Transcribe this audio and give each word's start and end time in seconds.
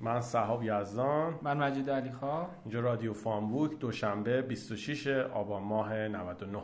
من 0.00 0.20
صحاب 0.20 0.62
یزدان. 0.62 1.38
من 1.42 1.56
مجید 1.56 1.90
علی 1.90 2.12
خواه 2.12 2.48
اینجا 2.64 2.80
رادیو 2.80 3.12
فامبوک 3.12 3.78
دوشنبه 3.78 4.42
26 4.42 5.06
آبان 5.06 5.62
ماه 5.62 6.08
99 6.08 6.58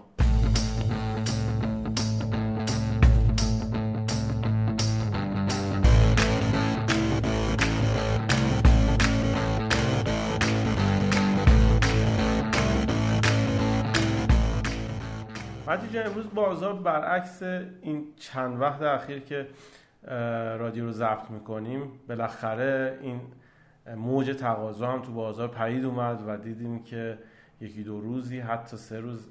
مجید 15.66 15.96
امروز 15.96 16.34
بازار 16.34 16.74
برعکس 16.74 17.42
این 17.42 18.06
چند 18.16 18.60
وقت 18.60 18.82
اخیر 18.82 19.18
که 19.18 19.46
رادیو 20.58 20.84
رو 20.84 20.90
ضبط 20.90 21.30
می‌کنیم. 21.30 21.92
بالاخره 22.08 22.98
این 23.02 23.20
موج 23.96 24.30
تقاضا 24.30 24.86
هم 24.86 25.02
تو 25.02 25.12
بازار 25.12 25.48
پرید 25.48 25.84
اومد 25.84 26.24
و 26.26 26.36
دیدیم 26.36 26.82
که 26.82 27.18
یکی 27.60 27.82
دو 27.82 28.00
روزی 28.00 28.38
حتی 28.38 28.76
سه 28.76 29.00
روز 29.00 29.28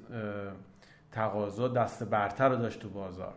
تقاضا 1.12 1.68
دست 1.68 2.04
برتر 2.04 2.48
رو 2.48 2.56
داشت 2.56 2.80
تو 2.80 2.88
بازار. 2.88 3.34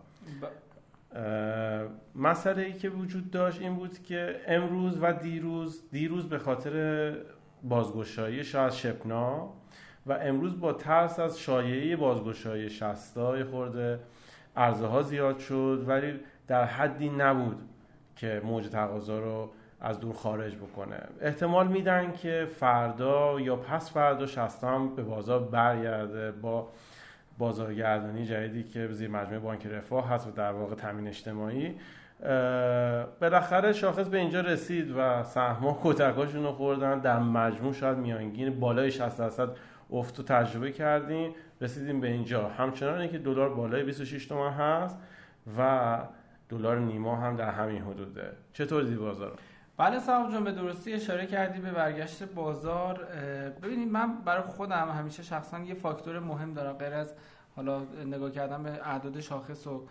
مسئله 2.16 2.62
ای 2.62 2.74
که 2.74 2.90
وجود 2.90 3.32
داشت 3.32 3.62
این 3.62 3.76
بود 3.76 4.04
که 4.04 4.42
امروز 4.48 4.98
و 5.02 5.14
دیروز 5.14 5.90
دیروز 5.92 6.30
به 6.30 6.38
خاطر 6.38 7.16
بازگشایی 7.64 8.44
شاید 8.44 8.72
شپنا 8.72 9.50
و 10.06 10.14
امروز 10.14 10.60
با 10.60 10.74
ترس 10.74 11.20
از 11.20 11.40
شایعه 11.40 11.96
بازگشایی 11.96 12.70
شستا 12.70 13.46
خورده 13.46 14.00
عرضه 14.56 14.86
ها 14.86 15.02
زیاد 15.02 15.40
شد. 15.40 15.84
ولی 15.88 16.20
در 16.48 16.66
حدی 16.66 17.10
نبود 17.10 17.62
که 18.16 18.42
موج 18.46 18.70
تقاضا 18.70 19.20
رو 19.20 19.50
از 19.82 20.00
دور 20.00 20.14
خارج 20.14 20.56
بکنه. 20.56 21.00
احتمال 21.22 21.68
میدن 21.68 22.12
که 22.12 22.48
فردا 22.60 23.40
یا 23.40 23.56
پس 23.56 23.92
فردا 23.92 24.26
شستم 24.26 24.96
به 24.96 25.04
بازار 25.04 25.40
برگرده 25.40 26.32
با 26.32 26.70
بازارگردانی 27.38 28.26
جدیدی 28.26 28.64
که 28.64 28.88
زیر 28.88 29.10
مجموعه 29.10 29.40
بانک 29.40 29.68
رفاه 29.68 30.10
هست 30.10 30.28
و 30.28 30.32
در 30.32 30.52
واقع 30.52 30.76
تامین 30.76 31.08
اجتماعی. 31.08 31.76
بالاخره 33.22 33.74
شاخص 33.74 34.08
به 34.08 34.18
اینجا 34.18 34.42
رسید 34.42 34.94
و 34.98 35.24
سهم‌ها 35.24 35.80
کتکاشون 35.84 36.44
رو 36.44 36.52
خوردن. 36.52 37.00
در 37.00 37.20
مجموع 37.20 37.74
شاید 37.74 37.98
میانگین 37.98 38.60
بالای 38.60 38.92
60 38.92 39.18
درصد 39.18 39.50
افت 39.92 40.26
تجربه 40.26 40.72
کردیم. 40.72 41.34
رسیدیم 41.62 42.02
به 42.02 42.08
اینجا. 42.08 42.48
همچنان 42.48 43.08
که 43.08 43.18
دلار 43.18 43.50
بالای 43.50 43.84
26 43.84 44.26
تومن 44.26 44.52
هست 44.52 44.98
و 45.58 45.98
دلار 46.50 46.80
نیما 46.80 47.16
هم 47.16 47.36
در 47.36 47.52
همین 47.52 47.82
حدوده. 47.82 48.32
چطور 48.54 48.84
دیدی 48.84 48.96
بازار؟ 48.96 49.40
بله 49.78 50.00
صاحب 50.00 50.32
جان 50.32 50.44
به 50.44 50.52
درستی 50.52 50.94
اشاره 50.94 51.26
کردی 51.26 51.60
به 51.60 51.72
برگشت 51.72 52.24
بازار. 52.24 53.04
ببینید 53.62 53.90
من 53.90 54.22
برای 54.22 54.44
خودم 54.44 54.90
همیشه 54.90 55.24
شخصا 55.24 55.60
یه 55.60 55.74
فاکتور 55.74 56.20
مهم 56.20 56.54
دارم. 56.54 56.74
غیر 56.74 56.94
از 56.94 57.14
حالا 57.56 57.82
نگاه 58.06 58.32
کردن 58.32 58.64
به 58.64 58.70
اعداد 58.70 59.20
شاخص 59.20 59.68
و 59.68 59.88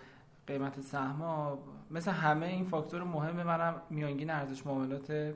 قیمت 0.46 0.80
سهما 0.80 1.58
مثل 1.90 2.10
همه 2.10 2.46
این 2.46 2.64
فاکتور 2.64 3.02
مهم 3.04 3.42
منم 3.42 3.74
میانگین 3.90 4.30
ارزش 4.30 4.66
معاملات 4.66 5.34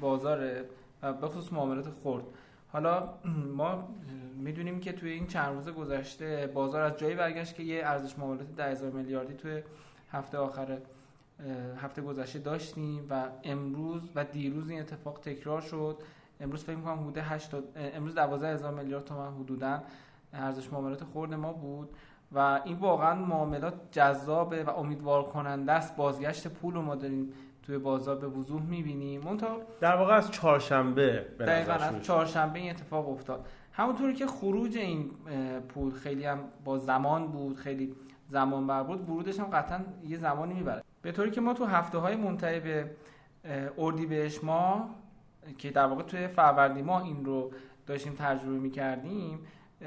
بازاره 0.00 0.64
و 1.02 1.12
به 1.12 1.28
خصوص 1.28 1.52
معاملات 1.52 1.88
خرد. 2.04 2.24
حالا 2.72 3.08
ما 3.56 3.88
می‌دونیم 4.36 4.80
که 4.80 4.92
توی 4.92 5.10
این 5.10 5.26
چند 5.26 5.54
روز 5.54 5.68
گذشته 5.68 6.50
بازار 6.54 6.82
از 6.82 6.96
جایی 6.96 7.14
برگشت 7.14 7.54
که 7.54 7.62
یه 7.62 7.86
ارزش 7.86 8.18
معاملات 8.18 8.56
10000 8.56 8.90
میلیاردی 8.90 9.34
توی 9.34 9.62
هفته 10.12 10.38
آخر 10.38 10.78
هفته 11.76 12.02
گذشته 12.02 12.38
داشتیم 12.38 13.06
و 13.10 13.24
امروز 13.44 14.10
و 14.14 14.24
دیروز 14.24 14.70
این 14.70 14.80
اتفاق 14.80 15.18
تکرار 15.18 15.60
شد. 15.60 15.96
امروز 16.40 16.64
فکر 16.64 16.76
می‌کنم 16.76 17.00
حدود 17.00 17.18
8 17.18 17.50
امروز 17.76 18.14
12000 18.14 18.74
میلیارد 18.74 19.04
تومان 19.04 19.34
حدودا 19.34 19.82
ارزش 20.32 20.72
معاملات 20.72 21.04
خورد 21.04 21.34
ما 21.34 21.52
بود 21.52 21.88
و 22.32 22.60
این 22.64 22.76
واقعا 22.76 23.14
معاملات 23.14 23.74
جذابه 23.92 24.64
و 24.64 24.70
امیدوار 24.70 25.22
کننده 25.24 25.72
است. 25.72 25.96
بازگشت 25.96 26.48
پول 26.48 26.74
رو 26.74 26.82
ما 26.82 26.94
داریم 26.94 27.32
توی 27.62 27.78
بازار 27.78 28.16
به 28.16 28.26
وضوح 28.26 28.62
می‌بینیم. 28.62 29.20
منتها 29.20 29.60
در 29.80 29.96
واقع 29.96 30.14
از 30.14 30.30
چهارشنبه 30.30 31.26
دقیقاً 31.40 31.72
از 31.72 32.02
چهارشنبه 32.02 32.58
این 32.58 32.70
اتفاق 32.70 33.08
افتاد. 33.08 33.46
همونطوری 33.72 34.14
که 34.14 34.26
خروج 34.26 34.76
این 34.76 35.10
پول 35.68 35.92
خیلی 35.92 36.24
هم 36.24 36.38
با 36.64 36.78
زمان 36.78 37.26
بود 37.26 37.56
خیلی 37.56 37.94
زمان 38.30 38.66
بر 38.66 38.82
بود 38.82 39.08
ورودش 39.10 39.40
هم 39.40 39.46
قطعا 39.46 39.80
یه 40.08 40.16
زمانی 40.16 40.54
می‌بره. 40.54 40.82
به 41.02 41.12
طوری 41.12 41.30
که 41.30 41.40
ما 41.40 41.54
تو 41.54 41.64
هفته 41.64 41.98
های 41.98 42.16
منتهی 42.16 42.60
به 42.60 42.90
اردیبهشت 43.78 44.44
ما 44.44 44.90
که 45.58 45.70
در 45.70 45.86
واقع 45.86 46.02
توی 46.02 46.28
فروردین 46.28 46.84
ماه 46.84 47.04
این 47.04 47.24
رو 47.24 47.50
داشتیم 47.86 48.14
تجربه 48.18 48.58
می‌کردیم 48.58 49.38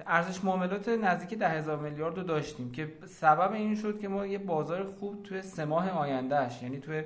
ارزش 0.08 0.44
معاملات 0.44 0.90
نزدیک 0.90 1.40
ده 1.40 1.50
هزار 1.50 1.78
میلیارد 1.78 2.18
رو 2.18 2.24
داشتیم 2.24 2.72
که 2.72 2.94
سبب 3.06 3.54
این 3.54 3.76
شد 3.76 4.00
که 4.00 4.08
ما 4.08 4.26
یه 4.26 4.38
بازار 4.38 4.84
خوب 4.84 5.24
توی 5.24 5.42
سه 5.42 5.66
ماه 5.66 5.90
آیندهش 5.90 6.64
یعنی 6.64 6.80
توی 6.80 7.04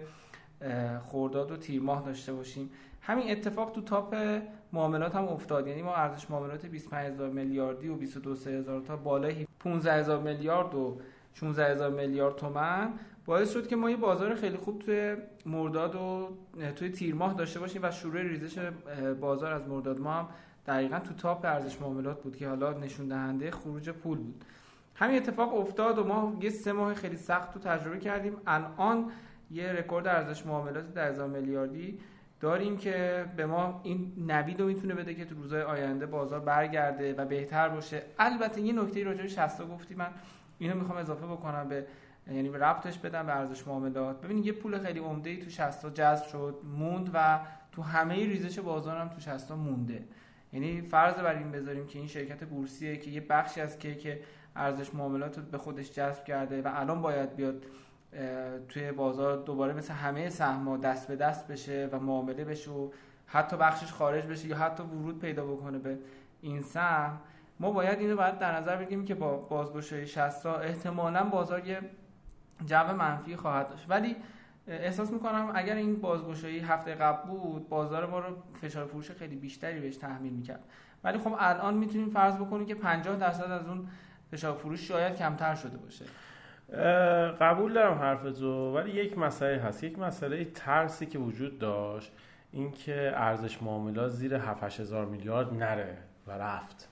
خورداد 1.01 1.51
و 1.51 1.57
تیر 1.57 1.81
ماه 1.81 2.05
داشته 2.05 2.33
باشیم. 2.33 2.69
همین 3.01 3.31
اتفاق 3.31 3.71
تو 3.71 3.81
تاپ 3.81 4.15
معاملات 4.73 5.15
هم 5.15 5.27
افتاد. 5.27 5.67
یعنی 5.67 5.81
ما 5.81 5.95
ارزش 5.95 6.31
معاملات 6.31 6.65
25000 6.65 7.29
میلیاردی 7.29 7.89
و 7.89 7.95
22000 7.95 8.81
تا 8.81 8.95
بالای 8.95 9.47
15000 9.59 10.19
میلیارد 10.19 10.75
و 10.75 10.97
16 11.39 11.71
هزار 11.71 11.89
میلیارد 11.91 12.35
تومن 12.35 12.93
باعث 13.25 13.53
شد 13.53 13.67
که 13.67 13.75
ما 13.75 13.89
یه 13.89 13.97
بازار 13.97 14.35
خیلی 14.35 14.57
خوب 14.57 14.79
توی 14.79 15.15
مرداد 15.45 15.95
و 15.95 16.37
توی 16.75 16.89
تیر 16.89 17.15
ماه 17.15 17.33
داشته 17.33 17.59
باشیم 17.59 17.81
و 17.83 17.91
شروع 17.91 18.21
ریزش 18.21 18.71
بازار 19.21 19.53
از 19.53 19.67
مرداد. 19.67 19.99
ما 19.99 20.13
هم 20.13 20.27
دقیقا 20.67 20.99
تو 20.99 21.13
تاپ 21.13 21.45
ارزش 21.45 21.81
معاملات 21.81 22.23
بود 22.23 22.35
که 22.35 22.47
حالا 22.47 22.73
نشون 22.73 23.07
دهنده 23.07 23.51
خروج 23.51 23.89
پول 23.89 24.17
بود. 24.17 24.43
همین 24.95 25.17
اتفاق 25.17 25.55
افتاد 25.55 25.99
و 25.99 26.03
ما 26.03 26.37
یه 26.41 26.49
سه 26.49 26.71
ماه 26.71 26.93
خیلی 26.93 27.17
سخت 27.17 27.53
تو 27.53 27.59
تجربه 27.59 27.99
کردیم. 27.99 28.33
الان 28.47 29.11
یه 29.51 29.71
رکورد 29.71 30.07
ارزش 30.07 30.45
معاملات 30.45 30.93
10000 30.93 31.27
میلیاردی 31.27 31.99
داریم 32.39 32.77
که 32.77 33.25
به 33.37 33.45
ما 33.45 33.81
این 33.83 34.13
نوید 34.27 34.61
رو 34.61 34.67
می‌تونه 34.67 34.93
بده 34.93 35.13
که 35.13 35.25
تو 35.25 35.35
روزهای 35.35 35.61
آینده 35.61 36.05
بازار 36.05 36.39
برگرده 36.39 37.13
و 37.13 37.25
بهتر 37.25 37.69
باشه. 37.69 38.03
البته 38.19 38.61
یه 38.61 38.73
نکته 38.73 39.03
راجع 39.03 39.21
به 39.21 39.27
60 39.27 39.67
گفتی 39.67 39.95
من. 39.95 40.09
اینو 40.59 40.75
می‌خوام 40.75 40.97
اضافه 40.97 41.25
بکنم 41.25 41.67
به 41.69 41.87
یعنی 42.31 42.49
به 42.49 42.57
ربطش 42.57 42.97
بدم 42.97 43.25
به 43.25 43.35
ارزش 43.35 43.67
معاملات. 43.67 44.21
ببینید 44.21 44.45
یه 44.45 44.51
پول 44.51 44.79
خیلی 44.79 44.99
عمده 44.99 45.37
تو 45.37 45.49
60 45.49 45.93
جذب 45.93 46.25
شد 46.25 46.55
موند 46.79 47.11
و 47.13 47.39
تو 47.71 47.81
همه 47.81 48.15
ریزش 48.15 48.59
بازار 48.59 48.97
هم 48.97 49.07
تو 49.07 49.19
60 49.19 49.51
مونده. 49.51 50.03
یعنی 50.53 50.81
فرض 50.81 51.15
بر 51.15 51.35
این 51.35 51.51
بذاریم 51.51 51.87
که 51.87 51.99
این 51.99 52.07
شرکت 52.07 52.43
بورسیه 52.43 52.97
که 52.97 53.11
یه 53.11 53.21
بخشی 53.21 53.61
از 53.61 53.79
که 53.79 54.19
ارزش 54.55 54.93
معاملات 54.93 55.37
رو 55.37 55.43
به 55.43 55.57
خودش 55.57 55.91
جذب 55.91 56.23
کرده 56.23 56.61
و 56.61 56.71
الان 56.73 57.01
باید 57.01 57.35
بیاد 57.35 57.63
توی 58.69 58.91
بازار 58.91 59.37
دوباره 59.37 59.73
مثل 59.73 59.93
همه 59.93 60.29
سهم‌ها 60.29 60.77
دست 60.77 61.07
به 61.07 61.15
دست 61.15 61.47
بشه 61.47 61.89
و 61.91 61.99
معامله 61.99 62.45
بشه 62.45 62.71
و 62.71 62.89
حتی 63.25 63.57
بخشش 63.57 63.91
خارج 63.91 64.25
بشه 64.25 64.47
یا 64.47 64.57
حتی 64.57 64.83
ورود 64.83 65.19
پیدا 65.19 65.45
بکنه 65.45 65.77
به 65.77 65.97
این 66.41 66.61
سهم. 66.61 67.19
ما 67.59 67.71
باید 67.71 67.99
اینو 67.99 68.15
باید 68.15 68.39
در 68.39 68.55
نظر 68.55 68.75
بگیریم 68.75 69.05
که 69.05 69.15
با 69.15 69.37
بازگشایی 69.37 70.07
60 70.07 70.45
احتمالا 70.45 71.23
بازار 71.23 71.67
یه 71.67 71.81
جو 72.65 72.93
منفی 72.93 73.35
خواهد 73.35 73.69
داشت. 73.69 73.85
ولی 73.89 74.15
احساس 74.67 75.11
می‌کنم 75.11 75.51
اگر 75.55 75.75
این 75.75 76.01
بازگشایی 76.01 76.59
هفته 76.59 76.95
قبل 76.95 77.29
بود 77.29 77.69
بازار 77.69 78.05
ما 78.05 78.19
رو 78.19 78.35
فشار 78.61 78.85
فروش 78.85 79.11
خیلی 79.11 79.35
بیشتری 79.35 79.79
بهش 79.79 79.97
تحمیل 79.97 80.33
می‌کرد. 80.33 80.63
ولی 81.03 81.17
خب 81.17 81.35
الان 81.39 81.73
می‌تونیم 81.73 82.09
فرض 82.09 82.35
بکنیم 82.35 82.65
که 82.65 82.75
50 82.75 83.15
درصد 83.15 83.51
از 83.51 83.67
اون 83.67 83.87
فشار 84.31 84.53
فروش 84.53 84.87
شاید 84.87 85.15
کمتر 85.15 85.55
شده 85.55 85.77
باشه. 85.77 86.05
قبول 87.39 87.73
دارم 87.73 87.97
حرف 87.99 88.39
تو 88.39 88.77
ولی 88.77 88.91
یک 88.91 89.17
مسئله 89.17 89.61
هست. 89.61 89.83
یک 89.83 89.99
مسئله 89.99 90.45
ترسی 90.45 91.05
که 91.05 91.19
وجود 91.19 91.59
داشت 91.59 92.11
اینکه 92.51 93.11
ارزش 93.15 93.63
معاملات 93.63 94.11
زیر 94.11 94.35
7 94.35 94.79
هزار 94.79 95.05
میلیارد 95.05 95.53
نره 95.53 95.97
و 96.27 96.31
رفت. 96.31 96.89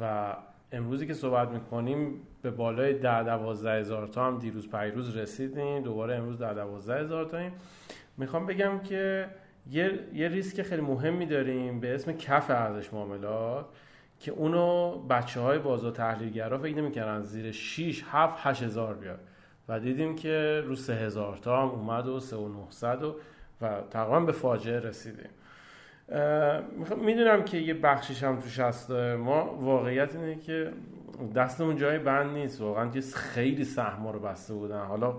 و 0.00 0.34
امروزی 0.72 1.06
که 1.06 1.14
صحبت 1.14 1.48
می‌کنیم 1.48 2.20
به 2.42 2.50
بالای 2.50 2.94
ده 2.94 3.22
دوازده 3.22 3.80
هزار 3.80 4.06
تا 4.06 4.26
هم 4.26 4.38
دیروز 4.38 4.70
پیروز 4.70 5.16
رسیدیم. 5.16 5.82
دوباره 5.82 6.14
امروز 6.14 6.38
ده 6.38 6.54
دوازده 6.54 7.00
هزار 7.00 7.24
تاییم. 7.24 7.52
می‌خوام 8.16 8.46
بگم 8.46 8.78
که 8.78 9.28
یه, 9.70 9.98
یه 10.14 10.28
ریسک 10.28 10.62
خیلی 10.62 10.82
مهمی 10.82 11.26
داریم 11.26 11.80
به 11.80 11.94
اسم 11.94 12.12
کف 12.12 12.50
ارزش 12.50 12.92
معاملات 12.92 13.66
که 14.20 14.32
اونو 14.32 14.98
بچه 14.98 15.40
های 15.40 15.58
بازار 15.58 15.92
تحلیلگرا 15.92 16.58
فکر 16.58 16.76
نمی‌کردن 16.76 17.22
زیر 17.22 17.52
6 17.52 18.04
7 18.10 18.46
8 18.46 18.62
هزار 18.62 18.94
بیاد. 18.94 19.20
و 19.68 19.80
دیدیم 19.80 20.16
که 20.16 20.62
رو 20.66 20.74
3 20.76 20.94
هزار 20.94 21.36
تا 21.36 21.62
هم 21.62 21.68
اومد 21.68 22.06
و 22.06 22.20
3 22.20 22.36
و 22.36 22.48
900 22.48 23.02
و, 23.02 23.16
و 23.60 23.80
تقریبا 23.90 24.20
به 24.20 24.32
فاجعه 24.32 24.80
رسیدیم. 24.80 25.30
می‌دونم 26.96 27.42
که 27.44 27.58
یه 27.58 27.74
بخشیش 27.74 28.22
هم 28.22 28.40
توش 28.40 28.60
هست. 28.60 28.90
ما 28.90 29.54
واقعیت 29.54 30.16
اینه 30.16 30.36
که 30.36 30.72
دستمون 31.34 31.76
جای 31.76 31.98
بند 31.98 32.30
نیست. 32.30 32.60
واقعا 32.60 32.88
که 32.88 33.00
خیلی 33.00 33.64
سهما 33.64 34.10
رو 34.10 34.18
بسته 34.18 34.54
بودن. 34.54 34.84
حالا 34.84 35.16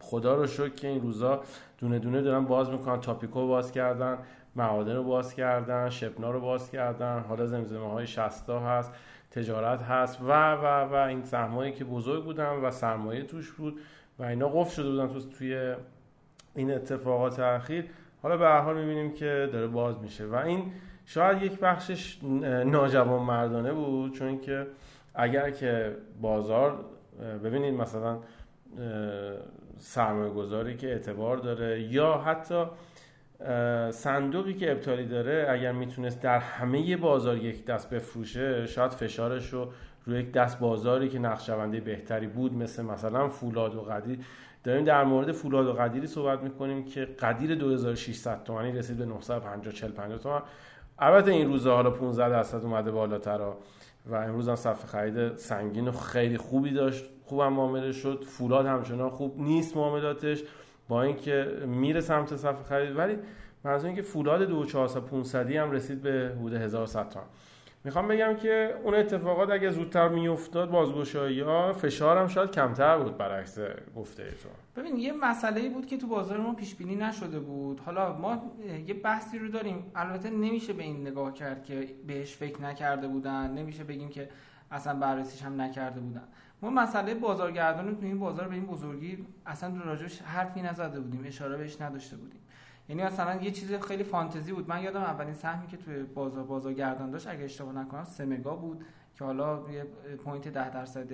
خدا 0.00 0.34
رو 0.34 0.46
شکر 0.46 0.68
که 0.68 0.88
این 0.88 1.00
روزا 1.00 1.42
دونه 1.78 1.98
دونه 1.98 2.22
دارن 2.22 2.44
باز 2.44 2.70
می‌کنن. 2.70 3.00
تاپیکو 3.00 3.46
باز 3.46 3.72
کردن 3.72 4.18
معادن 4.56 4.96
رو 4.96 5.04
باز 5.04 5.34
کردن 5.34 5.88
شپنا 5.88 6.30
رو 6.30 6.40
باز 6.40 6.70
کردن. 6.70 7.24
حالا 7.28 7.46
زمزمه 7.46 7.90
های 7.90 8.06
شستا 8.06 8.60
هست 8.60 8.92
تجارت 9.30 9.82
هست 9.82 10.20
و 10.20 10.52
و 10.52 10.64
و 10.64 10.94
این 10.94 11.22
سهمایی 11.24 11.72
که 11.72 11.84
بزرگ 11.84 12.24
بودن 12.24 12.50
و 12.50 12.70
سرمایه 12.70 13.22
توش 13.22 13.50
بود 13.52 13.80
و 14.18 14.22
اینا 14.22 14.48
قفل 14.48 14.74
شده 14.74 14.90
بودن 14.90 15.08
تو 15.08 15.20
توی 15.20 15.74
این 16.54 16.70
اتفاقات 16.70 17.40
اخیر. 17.40 17.84
حالا 18.22 18.36
به 18.36 18.44
هر 18.44 18.60
حال 18.60 18.80
می‌بینیم 18.80 19.12
که 19.12 19.48
داره 19.52 19.66
باز 19.66 20.00
میشه. 20.02 20.26
و 20.26 20.34
این 20.34 20.72
شاید 21.06 21.42
یک 21.42 21.58
بخشش 21.58 22.18
ناجوان 22.66 23.22
مردانه 23.22 23.72
بود 23.72 24.12
چون 24.14 24.40
که 24.40 24.66
اگر 25.14 25.50
که 25.50 25.96
بازار 26.20 26.84
ببینید 27.44 27.74
مثلا 27.74 28.18
سرمایه 29.78 30.30
گذاری 30.30 30.76
که 30.76 30.88
اعتبار 30.88 31.36
داره 31.36 31.82
یا 31.82 32.18
حتی 32.18 32.64
صندوقی 33.90 34.54
که 34.54 34.72
ابطالی 34.72 35.06
داره 35.06 35.46
اگر 35.50 35.72
می‌تونست 35.72 36.20
در 36.22 36.38
همه 36.38 36.96
بازار 36.96 37.36
یک 37.36 37.64
دست 37.66 37.90
بفروشه 37.90 38.66
شاید 38.66 38.90
فشارش 38.90 39.52
رو 39.52 39.68
روی 40.06 40.20
یک 40.20 40.32
دست 40.32 40.58
بازاری 40.58 41.08
که 41.08 41.18
نقشونده 41.18 41.80
بهتری 41.80 42.26
بود 42.26 42.54
مثل 42.54 42.84
مثلا 42.84 43.28
فولاد 43.28 43.74
و 43.74 43.80
قدیر 43.80 44.18
داریم 44.64 44.84
در 44.84 45.04
مورد 45.04 45.32
فولاد 45.32 45.66
و 45.66 45.72
قدیری 45.72 46.06
صحبت 46.06 46.42
می‌کنیم 46.42 46.84
که 46.84 47.04
قدیر 47.04 47.54
2600 47.54 48.44
تومانی 48.44 48.72
رسید 48.72 48.96
به 48.96 49.04
950 49.04 49.74
40 49.74 49.90
50 49.90 50.18
تومن. 50.18 50.42
البته 50.98 51.30
این 51.30 51.46
روزها 51.48 51.74
حالا 51.74 51.90
15 51.90 52.28
درصد 52.28 52.64
اومده 52.64 52.90
بالاتر 52.90 53.40
و 54.06 54.14
امروز 54.14 54.48
هم 54.48 54.56
صفحه 54.56 54.86
خرید 54.86 55.36
سنگین 55.36 55.88
و 55.88 55.92
خیلی 55.92 56.36
خوبی 56.36 56.70
داشت. 56.70 57.04
خوبم 57.24 57.52
معامله 57.52 57.92
شد. 57.92 58.24
فولاد 58.24 58.66
همچنان 58.66 59.10
خوب 59.10 59.40
نیست 59.40 59.76
معاملاتش. 59.76 60.42
با 60.88 61.02
اینکه 61.02 61.62
میره 61.66 62.00
سمت 62.00 62.36
صفحه 62.36 62.62
خرید 62.62 62.96
ولی 62.96 63.18
منظور 63.64 63.86
اینکه 63.86 64.02
فولاد 64.02 64.42
2400 64.42 65.50
هم 65.50 65.70
رسید 65.70 66.02
به 66.02 66.32
حدود 66.38 66.54
1100 66.54 67.08
تومن. 67.08 67.24
می‌خوام 67.84 68.08
بگم 68.08 68.34
که 68.36 68.74
اون 68.84 68.94
اتفاقات 68.94 69.50
اگه 69.50 69.70
زودتر 69.70 70.08
میافتاد 70.08 70.70
بازگشایی 70.70 71.40
ها 71.40 71.72
فشارم 71.72 72.28
شاید 72.28 72.50
کمتر 72.50 72.98
بود 72.98 73.18
برعکس 73.18 73.58
گفته 73.96 74.24
تو. 74.24 74.48
ببین 74.80 74.96
یه 74.96 75.12
مسئله 75.12 75.60
ای 75.60 75.68
بود 75.68 75.86
که 75.86 75.96
تو 75.96 76.06
بازار 76.06 76.40
ما 76.40 76.54
پیش 76.54 76.74
بینی 76.74 76.96
نشده 76.96 77.40
بود. 77.40 77.80
حالا 77.80 78.18
ما 78.18 78.52
یه 78.86 78.94
بحثی 78.94 79.38
رو 79.38 79.48
داریم. 79.48 79.92
البته 79.94 80.30
نمیشه 80.30 80.72
به 80.72 80.82
این 80.82 81.06
نگاه 81.06 81.34
کرد 81.34 81.64
که 81.64 81.88
بهش 82.06 82.36
فکر 82.36 82.62
نکرده 82.62 83.08
بودن. 83.08 83.50
نمیشه 83.50 83.84
بگیم 83.84 84.08
که 84.08 84.28
اصلا 84.70 84.94
بررسیش 84.94 85.42
هم 85.42 85.60
نکرده 85.60 86.00
بودن. 86.00 86.24
ما 86.62 86.70
مسئله 86.70 87.14
بازارگردان 87.14 87.96
تو 87.96 88.06
این 88.06 88.18
بازار 88.18 88.48
به 88.48 88.54
این 88.54 88.66
بزرگی 88.66 89.26
اصلا 89.46 89.80
راجعش 89.84 90.22
حرفی 90.22 90.62
نزده 90.62 91.00
بودیم. 91.00 91.24
اشاره 91.26 91.56
بهش 91.56 91.80
نداشته 91.80 92.16
بودیم. 92.16 92.40
یعنی 92.92 93.04
مثلا 93.04 93.42
یه 93.42 93.50
چیز 93.50 93.74
خیلی 93.74 94.04
فانتزی 94.04 94.52
بود. 94.52 94.68
من 94.68 94.82
یادم 94.82 95.00
اولین 95.00 95.34
سهمی 95.34 95.66
که 95.66 95.76
توی 95.76 96.02
بازار 96.02 96.44
بازار 96.44 96.72
گردان 96.72 97.10
داشت 97.10 97.28
اگه 97.28 97.44
اشتباه 97.44 97.74
نکنم 97.74 98.04
سمگا 98.04 98.56
بود 98.56 98.84
که 99.18 99.24
حالا 99.24 99.70
یه 99.70 99.84
پوینت 100.24 100.48
10 100.48 100.70
درصد 100.70 101.12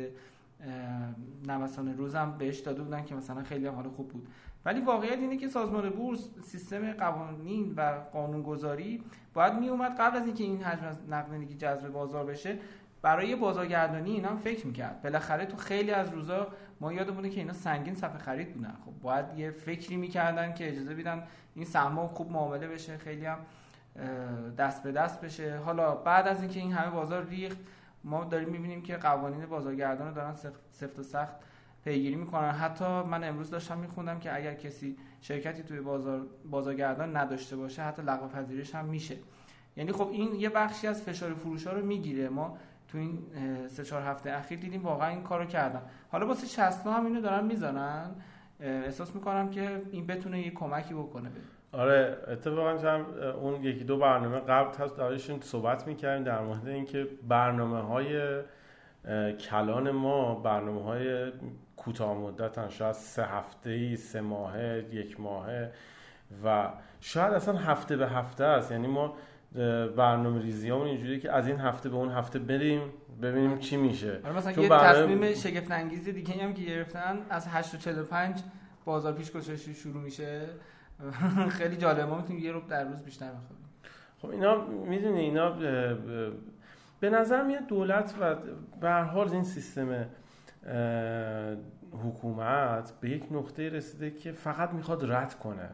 نوسان 1.46 1.96
روزم 1.96 2.34
بهش 2.38 2.58
داده 2.58 2.82
بودن 2.82 3.04
که 3.04 3.14
مثلا 3.14 3.42
خیلی 3.42 3.66
حالا 3.66 3.90
خوب 3.90 4.08
بود. 4.08 4.28
ولی 4.64 4.80
واقعیت 4.80 5.18
اینه 5.18 5.36
که 5.36 5.48
سازمان 5.48 5.90
بورس 5.90 6.28
سیستم 6.42 6.92
قوانین 6.92 7.74
و 7.76 8.00
قانونگذاری 8.12 9.02
باید 9.34 9.54
می 9.54 9.68
اومد 9.68 10.00
قبل 10.00 10.16
از 10.16 10.26
اینکه 10.26 10.44
این 10.44 10.62
حجم 10.62 10.86
از 10.86 10.98
نقدینگی 11.08 11.54
جذب 11.54 11.88
بازار 11.88 12.24
بشه 12.24 12.58
برای 13.02 13.36
بازارگردانی 13.36 14.10
اینا 14.10 14.36
فکر 14.36 14.66
می‌کرد. 14.66 15.02
بالاخره 15.02 15.46
تو 15.46 15.56
خیلی 15.56 15.90
از 15.90 16.12
روزا 16.12 16.48
ما 16.80 16.92
یادمونه 16.92 17.30
که 17.30 17.40
اینا 17.40 17.52
سنگین 17.52 17.94
صفحه 17.94 18.18
خرید 18.18 18.54
بودن. 18.54 18.74
خب 18.84 18.92
باید 19.02 19.38
یه 19.38 19.50
فکری 19.50 19.96
می‌کردن 19.96 20.54
که 20.54 20.68
اجازه 20.68 20.94
بیدن 20.94 21.24
این 21.54 21.64
سهم‌ها 21.64 22.06
خوب 22.06 22.32
معامله 22.32 22.68
بشه 22.68 22.96
خیلی 22.96 23.26
هم 23.26 23.38
دست 24.58 24.82
به 24.82 24.92
دست 24.92 25.20
بشه. 25.20 25.56
حالا 25.56 25.94
بعد 25.94 26.28
از 26.28 26.40
اینکه 26.40 26.60
این 26.60 26.72
همه 26.72 26.90
بازار 26.90 27.26
ریخت 27.26 27.58
ما 28.04 28.24
داریم 28.24 28.48
می‌بینیم 28.48 28.82
که 28.82 28.96
قوانین 28.96 29.46
بازارگردان 29.46 30.08
رو 30.08 30.14
دارن 30.14 30.34
سفت 30.70 30.98
و 30.98 31.02
سخت 31.02 31.34
پیگیری 31.84 32.16
می‌کنن. 32.16 32.50
حتی 32.50 32.84
من 32.84 33.24
امروز 33.24 33.50
داشتم 33.50 33.78
میخوندم 33.78 34.18
که 34.18 34.36
اگر 34.36 34.54
کسی 34.54 34.96
شرکتی 35.20 35.62
توی 35.62 35.80
بازار 35.80 36.26
بازارگردان 36.50 37.16
نداشته 37.16 37.56
باشه 37.56 37.82
حتی 37.82 38.02
لغو 38.02 38.28
پذیرش 38.28 38.74
هم 38.74 38.84
میشه. 38.84 39.16
یعنی 39.76 39.92
خب 39.92 40.08
این 40.12 40.34
یه 40.34 40.48
بخشی 40.48 40.86
از 40.86 41.02
فشار 41.02 41.34
فروش 41.34 41.66
ها 41.66 41.72
رو 41.72 41.86
می‌گیره. 41.86 42.28
ما 42.28 42.58
تو 42.88 42.98
این 42.98 43.18
سه 43.68 43.84
چهار 43.84 44.02
هفته 44.02 44.32
اخیر 44.32 44.58
دیدیم 44.58 44.82
واقعا 44.82 45.08
این 45.08 45.22
کارو 45.22 45.44
کردن. 45.44 45.82
حالا 46.10 46.26
واسه 46.26 46.46
60 46.46 46.86
هم 46.86 47.06
اینو 47.06 47.20
دارن 47.20 47.44
می‌زنن. 47.44 48.10
احساس 48.60 49.14
می‌کنم 49.14 49.50
که 49.50 49.82
این 49.92 50.06
بتونه 50.06 50.40
یه 50.40 50.50
کمکی 50.50 50.94
بکنه 50.94 51.30
آره 51.72 52.16
اتفاقا 52.28 52.70
هم 52.70 53.06
اون 53.40 53.64
یکی 53.64 53.84
دو 53.84 53.98
برنامه 53.98 54.40
قبل 54.40 54.76
هست 54.78 54.96
درشون 54.96 55.40
صحبت 55.40 55.86
می‌کردیم 55.86 56.24
در 56.24 56.40
مورد 56.40 56.68
اینکه 56.68 57.08
برنامه 57.28 57.80
های 57.80 58.42
کلان 59.40 59.90
ما 59.90 60.34
برنامه 60.34 60.82
های 60.82 61.32
کوتاه 61.76 62.14
مدت 62.18 62.70
شاید 62.70 62.92
سه 62.92 63.24
هفته 63.24 63.70
ای 63.70 63.96
سه 63.96 64.20
ماهه 64.20 64.84
یک 64.92 65.20
ماهه 65.20 65.72
و 66.44 66.68
شاید 67.00 67.32
اصلا 67.32 67.56
هفته 67.56 67.96
به 67.96 68.08
هفته 68.08 68.44
است. 68.44 68.72
یعنی 68.72 68.86
ما 68.86 69.14
برنامه 69.96 70.42
ریزی 70.42 70.70
همون 70.70 70.86
اینجوری 70.86 71.20
که 71.20 71.32
از 71.32 71.48
این 71.48 71.60
هفته 71.60 71.88
به 71.88 71.96
اون 71.96 72.10
هفته 72.10 72.38
بریم 72.38 72.80
ببینیم 73.22 73.58
چی 73.58 73.76
میشه. 73.76 74.20
آره 74.24 74.36
مثلا 74.36 74.62
یه 74.62 74.68
برنامه... 74.68 75.16
تصمیم 75.16 75.34
شگفت 75.34 75.70
انگیزی 75.70 76.12
دیگه 76.12 76.44
هم 76.44 76.54
که 76.54 76.62
گرفتن 76.62 77.18
از 77.30 77.46
8.45 77.46 78.40
بازار 78.84 79.12
پیش 79.12 79.32
گذاشته 79.32 79.72
شروع 79.72 80.02
میشه. 80.02 80.40
خیلی 81.58 81.76
جالبه. 81.76 82.04
ما 82.04 82.16
می‌تونیم 82.16 82.42
یه 82.42 82.52
رو 82.52 82.60
در 82.68 82.84
روز 82.84 83.02
بیشتر 83.02 83.26
بخوریم 83.26 83.64
خب 84.22 84.30
اینا 84.30 84.64
می‌دونی 84.64 85.20
اینا 85.20 85.50
به 87.00 87.10
نظر 87.10 87.42
میاد 87.42 87.66
دولت 87.66 88.14
و 88.20 88.34
به 88.80 88.88
هر 88.88 89.02
حال 89.02 89.28
این 89.28 89.44
سیستم 89.44 90.06
حکومت 92.04 92.92
به 93.00 93.10
یک 93.10 93.24
نقطه 93.30 93.68
رسیده 93.68 94.10
که 94.10 94.32
فقط 94.32 94.72
می‌خواد 94.72 95.12
رد 95.12 95.34
کنه. 95.34 95.70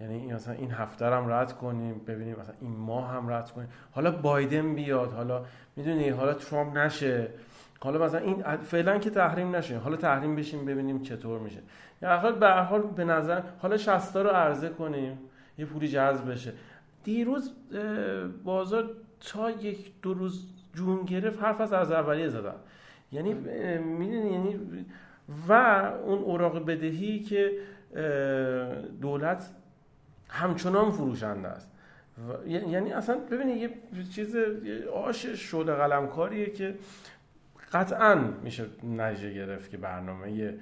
یعنی 0.00 0.32
مثلا 0.32 0.54
این 0.54 0.70
هفته 0.70 1.06
هم 1.06 1.28
رد 1.28 1.52
کنیم 1.52 2.00
ببینیم 2.06 2.36
مثلا 2.40 2.54
این 2.60 2.76
ماه 2.76 3.10
هم 3.10 3.28
رد 3.28 3.50
کنیم. 3.50 3.68
حالا 3.92 4.10
بایدن 4.10 4.74
بیاد 4.74 5.12
حالا 5.12 5.44
می‌دونی 5.76 6.08
حالا 6.08 6.34
ترامپ 6.34 6.78
نشه. 6.78 7.28
حالا 7.80 8.04
مثلا 8.04 8.20
این 8.20 8.56
فعلا 8.56 8.98
که 8.98 9.10
تحریم 9.10 9.56
نشه. 9.56 9.78
حالا 9.78 9.96
تحریم 9.96 10.36
بشیم 10.36 10.64
ببینیم 10.64 11.02
چطور 11.02 11.38
میشه. 11.38 11.60
یا 12.02 12.16
حال 12.16 12.32
به 12.32 12.50
حال 12.50 12.82
به 12.82 13.04
نظر 13.04 13.42
حالا 13.58 13.76
60 13.76 14.16
رو 14.16 14.28
عرضه 14.28 14.68
کنیم. 14.68 15.18
یه 15.58 15.64
پولی 15.64 15.88
جذب 15.88 16.30
بشه. 16.30 16.52
دیروز 17.04 17.52
بازار 18.44 18.90
تا 19.20 19.50
یک 19.50 19.92
دو 20.02 20.14
روز 20.14 20.46
جون 20.74 21.04
گرفت 21.04 21.42
حرف 21.42 21.60
از 21.60 21.72
از 21.72 21.92
اولیه 21.92 22.28
زدن 22.28 22.54
یعنی 23.12 23.34
می‌دونی 23.78 24.30
یعنی 24.30 24.58
و 25.48 25.52
اون 26.04 26.18
اوراق 26.18 26.66
بدهی 26.66 27.20
که 27.20 27.52
دولت 29.00 29.50
همچنان 30.28 30.90
فروشنده 30.90 31.48
است. 31.48 31.70
یعنی 32.46 32.92
اصلا 32.92 33.18
ببینید 33.18 33.70
یه 33.94 34.04
چیز 34.04 34.36
آش 34.94 35.26
شده 35.26 35.74
قلمکاریه 35.74 36.50
که 36.50 36.74
قطعا 37.72 38.14
میشه 38.42 38.66
نتیجه 38.82 39.34
گرفت 39.34 39.70
که 39.70 39.76
برنامه 39.76 40.54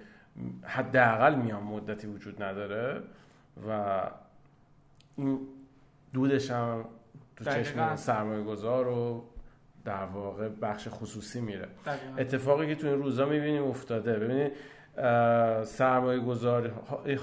حداقل 0.63 1.35
میان 1.35 1.63
مدتی 1.63 2.07
وجود 2.07 2.43
نداره 2.43 3.03
و 3.69 4.01
این 5.17 5.39
دودش 6.13 6.51
هم 6.51 6.85
تو 7.37 7.45
چشم 7.45 7.97
سرمایه 7.97 8.43
گذار 8.45 8.89
و 8.89 9.25
در 9.85 10.05
واقع 10.05 10.49
بخش 10.49 10.89
خصوصی 10.91 11.41
میره. 11.41 11.69
اتفاقی 12.19 12.67
که 12.67 12.75
تو 12.75 12.87
این 12.87 13.03
روزا 13.03 13.27
می‌بینیم 13.27 13.65
افتاده. 13.65 14.19
ببینید 14.19 14.53
سرمایه 15.65 16.21
گذاری 16.21 16.71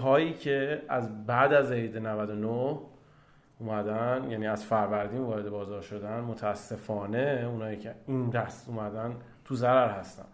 هایی 0.04 0.34
که 0.34 0.82
از 0.90 1.25
بعد 1.25 1.54
از 1.54 1.72
عید 1.72 1.98
99 1.98 2.80
اومدن 3.60 4.28
یعنی 4.30 4.48
از 4.48 4.66
فروردین 4.66 5.22
وارد 5.22 5.50
بازار 5.50 5.82
شدن 5.82 6.20
متاسفانه 6.20 7.46
اونایی 7.50 7.78
که 7.78 7.96
این 8.08 8.30
دست 8.30 8.70
اومدن 8.70 9.16
تو 9.46 9.56
ضرر 9.56 9.90
هستن. 9.90 10.25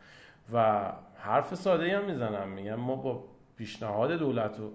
و 0.53 0.86
حرف 1.17 1.56
ساده 1.56 1.98
هم 1.98 2.06
می‌زنم. 2.06 2.48
میگم 2.48 2.75
ما 2.75 2.96
با 2.96 3.24
پیشنهاد 3.58 4.12
دولت 4.12 4.60
و 4.60 4.72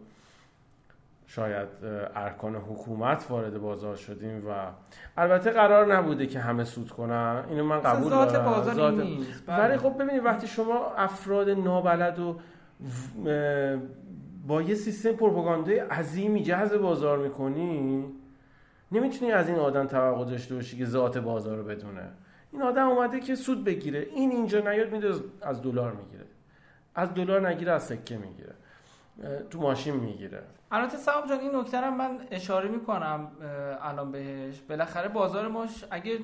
شاید 1.27 1.69
ارکان 2.15 2.57
حکومت 2.57 3.27
وارد 3.31 3.59
بازار 3.59 3.97
شدیم 3.97 4.49
و 4.49 4.53
البته 5.17 5.51
قرار 5.51 5.95
نبوده 5.97 6.27
که 6.27 6.41
همه 6.41 6.65
سود 6.65 6.91
کنن. 6.91 7.45
اینو 7.49 7.65
من 7.65 7.81
قبول 7.81 8.11
دارم. 8.11 8.45
بازار 8.45 8.75
ذات... 8.75 8.95
نیست. 8.95 9.47
بله. 9.47 9.59
ولی 9.59 9.77
خب 9.77 10.03
ببینید 10.03 10.25
وقتی 10.25 10.47
شما 10.47 10.95
افراد 10.97 11.51
نابلد 11.51 12.19
و 12.19 12.37
با 14.47 14.63
یه 14.63 14.75
سیستم 14.75 15.13
پروپاگاندای 15.13 15.79
عظیمی 15.79 16.43
جذب 16.43 16.77
بازار 16.77 17.19
می‌کنی 17.19 18.05
نمی‌تونی 18.93 19.33
از 19.33 19.49
این 19.49 19.59
آدم 19.59 19.87
توقع 19.87 20.25
داشته 20.25 20.55
باشی 20.55 20.79
که 20.79 20.87
ذات 20.87 21.19
بازار 21.19 21.57
رو 21.57 21.65
بدونه. 21.65 22.11
این 22.53 22.63
آدم 22.63 22.89
اومده 22.89 23.21
که 23.21 23.35
سود 23.35 23.65
بگیره. 23.65 24.07
این 24.15 24.31
اینجا 24.31 24.61
نیاد 24.61 24.93
میده 24.93 25.15
از 25.43 25.63
دلار 25.63 25.93
می‌گیره. 25.93 26.25
از 26.95 27.15
دلار 27.15 27.49
نگیره 27.49 27.73
از 27.73 27.83
سکه 27.83 28.17
می‌گیره. 28.17 28.55
تو 29.51 29.61
ماشین 29.61 29.95
می‌گیره. 29.95 30.43
البته 30.71 30.97
صاحب 30.97 31.29
جان 31.29 31.41
این 31.41 31.57
نکته 31.57 31.91
من 31.91 32.19
اشاره 32.31 32.69
می‌کنم 32.69 33.29
الان 33.83 34.13
بهش. 34.13 34.61
بالاخره 34.69 35.09
بازار 35.09 35.49
ما 35.49 35.67
اگه 35.91 36.19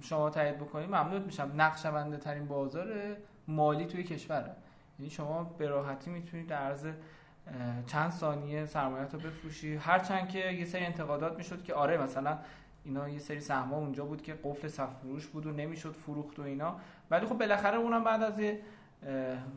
شما 0.00 0.30
تایید 0.30 0.56
بکنید 0.56 0.88
ممنون 0.88 1.22
میشم. 1.22 1.50
نقشبنده 1.56 2.16
ترین 2.16 2.46
بازار 2.46 2.86
مالی 3.48 3.86
توی 3.86 4.02
کشوره. 4.02 4.50
یعنی 4.98 5.10
شما 5.10 5.44
به 5.44 5.68
راحتی 5.68 6.10
می‌تونید 6.10 6.46
در 6.46 6.56
عرض 6.56 6.86
چند 7.86 8.10
ثانیه 8.10 8.66
سرمایه 8.66 9.06
رو 9.06 9.18
بفروشی. 9.18 9.76
هرچند 9.76 10.28
که 10.28 10.50
یه 10.50 10.64
سری 10.64 10.84
انتقادات 10.84 11.36
می‌شد 11.36 11.62
که 11.62 11.74
آره 11.74 11.98
مثلا 11.98 12.38
اینا 12.84 13.08
یه 13.08 13.18
سری 13.18 13.40
سهم‌ها 13.40 13.76
اونجا 13.76 14.04
بود 14.04 14.22
که 14.22 14.38
قفل 14.44 14.68
صف 14.68 14.90
فروش 15.00 15.26
بود 15.26 15.46
و 15.46 15.52
نمی‌شد 15.52 15.92
فروخت 15.92 16.38
و 16.38 16.42
اینا. 16.42 16.76
ولی 17.10 17.26
خب 17.26 17.38
بالاخره 17.38 17.76
اونم 17.76 18.04
بعد 18.04 18.22
از 18.22 18.38
یه 18.38 18.60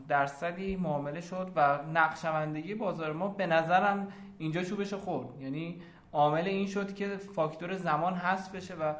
درصدی 0.08 0.76
معامله 0.76 1.20
شد 1.20 1.52
و 1.56 1.78
نقشوندگی 1.94 2.74
بازار 2.74 3.12
ما 3.12 3.28
به 3.28 3.46
نظرم 3.46 4.08
اینجا 4.38 4.62
چوبش 4.62 4.94
خورد. 4.94 5.40
یعنی 5.40 5.82
عامل 6.12 6.46
این 6.46 6.66
شد 6.66 6.94
که 6.94 7.16
فاکتور 7.16 7.76
زمان 7.76 8.14
حذف 8.14 8.54
بشه 8.54 8.74
و 8.74 8.94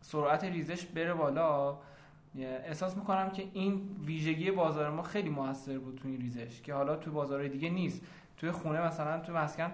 سرعت 0.00 0.44
ریزش 0.44 0.86
بره 0.86 1.14
بالا. 1.14 1.78
احساس 2.38 2.96
می‌کنم 2.96 3.30
که 3.30 3.44
این 3.52 3.96
ویژگی 4.04 4.50
بازار 4.50 4.90
ما 4.90 5.02
خیلی 5.02 5.30
موثر 5.30 5.78
بود 5.78 5.98
تو 6.02 6.08
این 6.08 6.20
ریزش 6.20 6.60
که 6.60 6.74
حالا 6.74 6.96
تو 6.96 7.10
بازارهای 7.10 7.48
دیگه 7.48 7.70
نیست. 7.70 8.02
توی 8.36 8.50
خونه 8.50 8.86
مثلا 8.86 9.18
تو 9.20 9.32
مسکن 9.32 9.72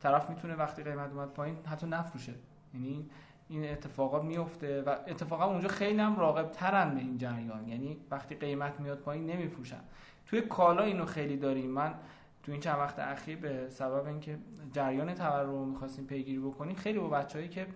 طرف 0.00 0.30
می‌تونه 0.30 0.54
وقتی 0.54 0.82
قیمت 0.82 1.10
اومد 1.12 1.28
پایین 1.28 1.56
حتی 1.66 1.86
نفروشه. 1.86 2.34
یعنی 2.74 3.10
این 3.48 3.70
اتفاقا 3.70 4.22
میفته 4.22 4.82
و 4.82 4.96
اتفاقا 5.06 5.44
اونجا 5.44 5.68
خیلی 5.68 6.00
هم 6.00 6.16
راقب 6.16 6.50
ترن 6.50 6.94
به 6.94 7.00
این 7.00 7.18
جریان. 7.18 7.68
یعنی 7.68 7.96
وقتی 8.10 8.34
قیمت 8.34 8.80
میاد 8.80 8.98
پایین 8.98 9.26
نمیفروشن. 9.26 9.80
توی 10.26 10.40
کالا 10.40 10.82
اینو 10.82 11.04
خیلی 11.04 11.36
داریم. 11.36 11.70
من 11.70 11.94
تو 12.42 12.52
این 12.52 12.60
چند 12.60 12.78
وقت 12.78 12.98
اخیر 12.98 13.38
به 13.38 13.70
سبب 13.70 14.06
اینکه 14.06 14.38
جریان 14.72 15.14
تورم 15.14 15.50
رو 15.50 15.64
می‌خواستیم 15.64 16.06
پیگیری 16.06 16.38
بکنیم 16.38 16.76
خیلی 16.76 16.98
با 16.98 17.08
بچههایی 17.08 17.48
که 17.48 17.66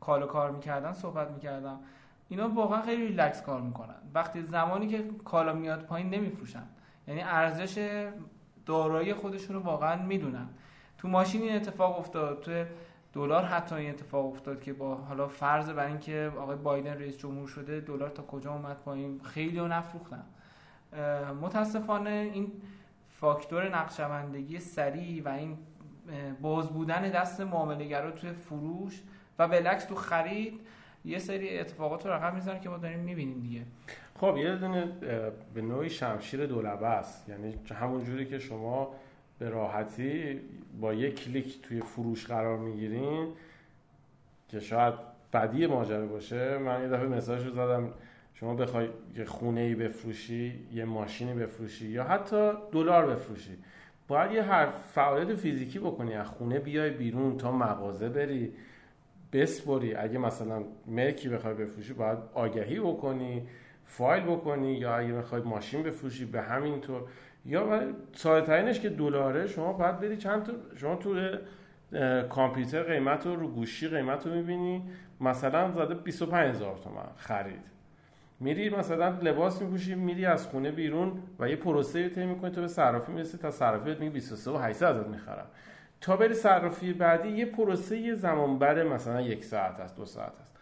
کالا 0.00 0.26
کار 0.26 0.50
می‌کردن 0.50 0.92
صحبت 0.92 1.30
می‌کردم. 1.30 1.80
اینا 2.28 2.48
واقعا 2.48 2.82
خیلی 2.82 3.06
ریلکس 3.06 3.42
کار 3.42 3.60
می‌کنن. 3.60 3.94
وقتی 4.14 4.42
زمانی 4.42 4.86
که 4.86 5.10
کالا 5.24 5.52
میاد 5.52 5.82
پایین 5.82 6.10
نمیفروشن. 6.10 6.62
یعنی 7.08 7.22
ارزش 7.22 8.00
دارایی 8.66 9.14
خودشون 9.14 9.56
رو 9.56 9.62
واقعا 9.62 10.02
می‌دونن. 10.02 10.48
تو 10.98 11.08
ماشین 11.08 11.42
این 11.42 11.56
اتفاق 11.56 11.98
افتاد 11.98 12.40
تو 12.40 12.64
دلار 13.12 13.44
حتی 13.44 13.74
این 13.74 13.90
اتفاق 13.90 14.26
افتاد 14.26 14.60
که 14.60 14.72
با 14.72 14.94
حالا 14.94 15.28
فرض 15.28 15.70
بر 15.70 15.86
اینکه 15.86 16.32
آقای 16.38 16.56
بایدن 16.56 16.92
رئیس 16.92 17.18
جمهور 17.18 17.48
شده 17.48 17.80
دلار 17.80 18.10
تا 18.10 18.22
کجا 18.22 18.52
اومد 18.52 18.76
پایین؟ 18.76 19.20
خیلی 19.22 19.58
رو 19.58 19.68
نفروختن. 19.68 20.24
متاسفانه 21.42 22.10
این 22.10 22.52
فاکتور 23.08 23.76
نقشبندگی 23.76 24.58
سریع 24.58 25.22
و 25.24 25.28
این 25.28 25.58
باز 26.40 26.68
بودن 26.68 27.02
دست 27.02 27.40
معامله‌گرا 27.40 28.10
توی 28.10 28.32
فروش 28.32 29.02
و 29.38 29.48
بلکس 29.48 29.84
تو 29.84 29.94
خرید 29.94 30.60
یه 31.06 31.18
سری 31.18 31.58
اتفاقات 31.58 32.06
رو 32.06 32.12
رقم 32.12 32.34
می‌زنه 32.34 32.60
که 32.60 32.68
ما 32.68 32.78
داریم 32.78 32.98
می‌بینیم 32.98 33.40
دیگه. 33.40 33.60
خب 34.14 34.36
یه 34.36 34.56
دونه 34.56 34.88
به 35.54 35.62
نوعی 35.62 35.90
شمشیر 35.90 36.46
دولبه 36.46 36.86
است. 36.86 37.28
یعنی 37.28 37.54
همون 37.74 38.04
جوری 38.04 38.26
که 38.26 38.38
شما 38.38 38.94
به 39.38 39.48
راحتی 39.48 40.40
با 40.80 40.94
یک 40.94 41.24
کلیک 41.24 41.62
توی 41.62 41.80
فروش 41.80 42.26
قرار 42.26 42.58
می‌گیرین 42.58 43.28
که 44.48 44.60
شاید 44.60 44.94
بدی 45.32 45.66
ماجرا 45.66 46.06
باشه. 46.06 46.58
من 46.58 46.82
یه 46.82 46.88
دفعه 46.88 47.06
مساج 47.06 47.44
رو 47.44 47.50
زدم 47.50 47.92
شما 48.34 48.54
بخوای 48.54 48.88
یه 49.16 49.24
خونه 49.24 49.60
ای 49.60 49.74
بفروشی 49.74 50.68
یه 50.72 50.84
ماشینی 50.84 51.34
بفروشی 51.34 51.88
یا 51.88 52.04
حتی 52.04 52.52
دلار 52.72 53.06
بفروشی. 53.06 53.58
باید 54.08 54.32
یه 54.32 54.42
هر 54.42 54.66
فعالیت 54.70 55.34
فیزیکی 55.34 55.78
بکنی. 55.78 56.14
از 56.14 56.26
خونه 56.26 56.58
بیای 56.58 56.90
بیرون 56.90 57.36
تا 57.36 57.52
مغازه 57.52 58.08
بری. 58.08 58.52
بسپری. 59.42 59.94
اگه 59.94 60.18
مثلا 60.18 60.62
ملکی 60.86 61.28
بخوای 61.28 61.54
بفروشی 61.54 61.92
باید 61.92 62.18
آگهی 62.34 62.80
بکنی 62.80 63.48
فایل 63.84 64.22
بکنی 64.22 64.72
یا 64.72 64.96
اگه 64.96 65.12
بخوای 65.12 65.42
ماشین 65.42 65.82
بفروشی 65.82 66.24
به 66.24 66.42
همین 66.42 66.80
طور. 66.80 67.02
یا 67.46 67.80
ساده 68.12 68.72
که 68.72 68.88
دلاره 68.88 69.46
شما 69.46 69.72
باید 69.72 70.00
بری 70.00 70.16
چند 70.16 70.42
تا 70.42 70.52
شما 70.76 70.96
تو 70.96 71.36
کامپیوتر 72.28 72.82
قیمت 72.82 73.26
رو 73.26 73.36
رو 73.36 73.48
گوشی 73.48 73.88
قیمت 73.88 74.26
رو 74.26 74.34
می‌بینی. 74.34 74.82
مثلا 75.20 75.72
زده 75.72 75.94
25 75.94 76.54
هزار 76.54 76.76
خرید. 77.16 77.60
میری 78.40 78.70
مثلا 78.70 79.08
لباس 79.08 79.62
میپوشی 79.62 79.94
میری 79.94 80.26
از 80.26 80.46
خونه 80.46 80.70
بیرون 80.70 81.12
و 81.38 81.48
یه 81.48 81.56
پروسه 81.56 82.08
طی 82.08 82.26
می‌کنی 82.26 82.50
تو 82.50 82.60
به 82.60 82.68
صرافی 82.68 83.12
می‌رسی 83.12 83.38
تا 83.38 83.50
صرافی 83.50 83.90
میگه 83.90 84.10
23 84.10 84.50
و 84.50 84.56
800 84.56 84.96
ازت 84.96 85.06
می‌خرم. 85.06 85.46
تا 86.00 86.16
بری 86.16 86.34
صرافی 86.34 86.92
بعدی 86.92 87.28
یه 87.28 87.46
پروسه 87.46 88.14
زمان 88.14 88.58
بره 88.58 88.84
مثلا 88.84 89.20
یک 89.20 89.44
ساعت 89.44 89.80
است 89.80 89.96
دو 89.96 90.04
ساعت 90.04 90.40
است 90.40 90.56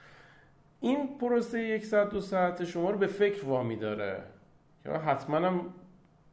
این 0.80 1.18
پروسه 1.18 1.60
یک 1.60 1.84
ساعت 1.84 2.10
دو 2.10 2.20
ساعت 2.20 2.64
شما 2.64 2.90
رو 2.90 2.98
به 2.98 3.06
فکر 3.06 3.44
وامی 3.44 3.76
داره 3.76 4.22
یا 4.86 4.98
حتما 4.98 5.36
هم 5.36 5.60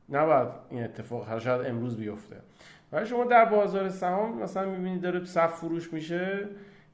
نباید 0.10 0.48
این 0.70 0.84
اتفاق 0.84 1.39
شاید 1.39 1.65
امروز 1.65 1.98
بیفته. 1.98 2.36
ولی 2.91 3.05
شما 3.05 3.24
در 3.24 3.46
بازار 3.46 3.89
سهام 3.89 4.41
مثلا 4.41 4.70
می‌بینید 4.70 5.01
داره 5.01 5.25
صف 5.25 5.53
فروش 5.53 5.93
میشه 5.93 6.48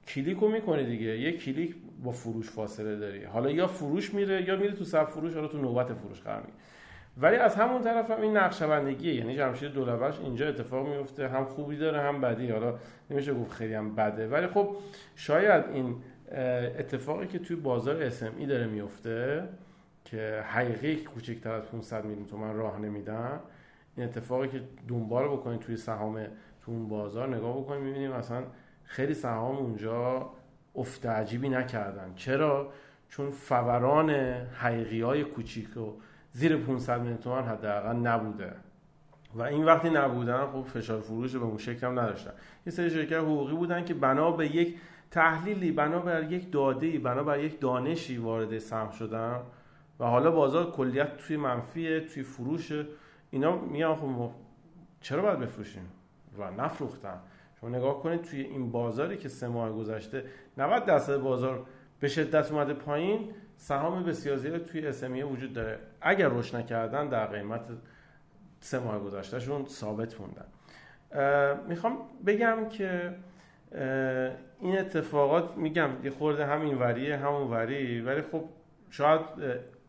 کلیک 0.07 0.37
رو 0.37 0.47
می‌کنه 0.47 0.83
دیگه. 0.83 1.19
یه 1.19 1.37
کلیک 1.37 1.75
با 2.03 2.11
فروش 2.11 2.49
فاصله 2.49 2.95
داری. 2.95 3.23
حالا 3.23 3.51
یا 3.51 3.67
فروش 3.67 4.13
میره 4.13 4.47
یا 4.47 4.55
میره 4.55 4.73
تو 4.73 4.83
صف 4.83 5.11
فروش 5.11 5.33
حالا 5.33 5.47
تو 5.47 5.57
نوبت 5.57 5.93
فروش 5.93 6.21
قرار 6.21 6.39
می‌گیره 6.41 6.57
ولی 7.21 7.35
از 7.35 7.55
همون 7.55 7.81
طرف 7.81 8.11
هم 8.11 8.21
این 8.21 8.37
نقشبندگیه 8.37 9.15
یعنی 9.15 9.35
جمشید 9.35 9.71
دولبش 9.71 10.19
اینجا 10.19 10.47
اتفاق 10.47 10.87
میفته 10.87 11.27
هم 11.27 11.45
خوبی 11.45 11.77
داره 11.77 12.01
هم 12.01 12.21
بدی. 12.21 12.49
حالا 12.51 12.73
نمیشه 13.09 13.33
گفت 13.33 13.51
خیلی 13.51 13.73
هم 13.73 13.95
بده. 13.95 14.27
ولی 14.27 14.47
خب 14.47 14.75
شاید 15.15 15.65
این 15.73 15.95
اتفاقی 16.79 17.27
که 17.27 17.39
توی 17.39 17.55
بازار 17.55 18.09
SME 18.09 18.45
داره 18.47 18.67
میفته 18.67 19.43
که 20.05 20.43
حقیقی 20.47 20.95
کوچکتر 20.95 21.51
از 21.51 21.63
500 21.63 22.05
میلیون 22.05 22.25
تومن 22.25 22.55
راه 22.55 22.79
نمیدن 22.79 23.39
این 23.97 24.05
اتفاقی 24.05 24.47
که 24.47 24.61
دنبال 24.87 25.27
بکنید 25.27 25.59
توی 25.59 25.77
سهام 25.77 26.23
تو 26.61 26.71
اون 26.71 26.87
بازار 26.87 27.35
نگاه 27.35 27.57
بکنید 27.57 27.83
می‌بینیم 27.83 28.11
مثلا 28.11 28.43
خیلی 28.83 29.13
سهام 29.13 29.57
اونجا 29.57 30.29
افت 30.75 31.05
عجیبی 31.05 31.49
نکردن. 31.49 32.13
چرا؟ 32.15 32.71
چون 33.09 33.31
فوران 33.31 34.09
حقیقی 34.59 35.01
های 35.01 35.23
کوچیک 35.23 35.77
و 35.77 35.93
زیر 36.31 36.57
500 36.57 36.99
میلیون 36.99 37.17
تومن 37.17 37.43
حداقل 37.43 37.95
نبوده. 37.95 38.53
و 39.35 39.41
این 39.41 39.65
وقتی 39.65 39.89
نبودن 39.89 40.45
خب 40.45 40.61
فشار 40.61 41.01
فروش 41.01 41.35
به 41.35 41.43
اون 41.43 41.57
شکل 41.57 41.87
هم 41.87 41.99
نداشتن. 41.99 42.31
یه 42.65 42.71
سری 42.73 42.89
شرکت 42.89 43.13
حقوقی 43.13 43.53
بودن 43.53 43.85
که 43.85 43.93
بنا 43.93 44.31
به 44.31 44.55
یک 44.55 44.77
تحلیلی 45.11 45.71
بنا 45.71 45.99
بر 45.99 46.31
یک 46.31 46.51
داده 46.51 46.99
بنا 46.99 47.23
بر 47.23 47.39
یک 47.39 47.59
دانشی 47.59 48.17
وارد 48.17 48.59
سهم 48.59 48.91
شدن 48.91 49.39
و 49.99 50.05
حالا 50.05 50.31
بازار 50.31 50.71
کلیت 50.71 51.17
توی 51.17 51.37
منفیه 51.37 51.99
توی 51.99 52.23
فروش. 52.23 52.71
اینا 53.29 53.57
میان 53.57 53.95
خب 53.95 54.31
چرا 55.01 55.21
باید 55.21 55.39
بفروشیم؟ 55.39 55.89
و 56.37 56.51
نفروختن. 56.51 57.19
شما 57.61 57.69
نگاه 57.69 58.03
کنید 58.03 58.21
توی 58.21 58.41
این 58.41 58.71
بازاری 58.71 59.17
که 59.17 59.29
سه 59.29 59.47
ماه 59.47 59.71
گذشته 59.71 60.25
90 60.57 60.85
درصد 60.85 61.17
بازار 61.17 61.65
به 61.99 62.07
شدت 62.07 62.51
اومده 62.51 62.73
پایین 62.73 63.29
سهام 63.57 64.03
بسیار 64.03 64.37
زیاد 64.37 64.65
توی 64.65 64.87
اسمیه 64.87 65.25
وجود 65.25 65.53
داره. 65.53 65.79
اگر 66.01 66.29
رشد 66.29 66.55
نکردن 66.55 67.09
در 67.09 67.25
قیمت 67.25 67.61
سه 68.59 68.79
ماه 68.79 68.99
گذشتهشون 68.99 69.65
ثابت 69.65 70.15
موندن. 70.21 70.45
می‌خوام 71.67 71.97
بگم 72.25 72.69
که 72.69 73.15
این 74.61 74.79
اتفاقات 74.79 75.57
میگم 75.57 75.89
یه 76.03 76.11
خورده 76.11 76.45
همین 76.45 76.77
وریه 76.77 77.17
همون 77.17 77.51
وری 77.51 78.01
ولی 78.01 78.21
خب 78.21 78.43
شاید 78.89 79.21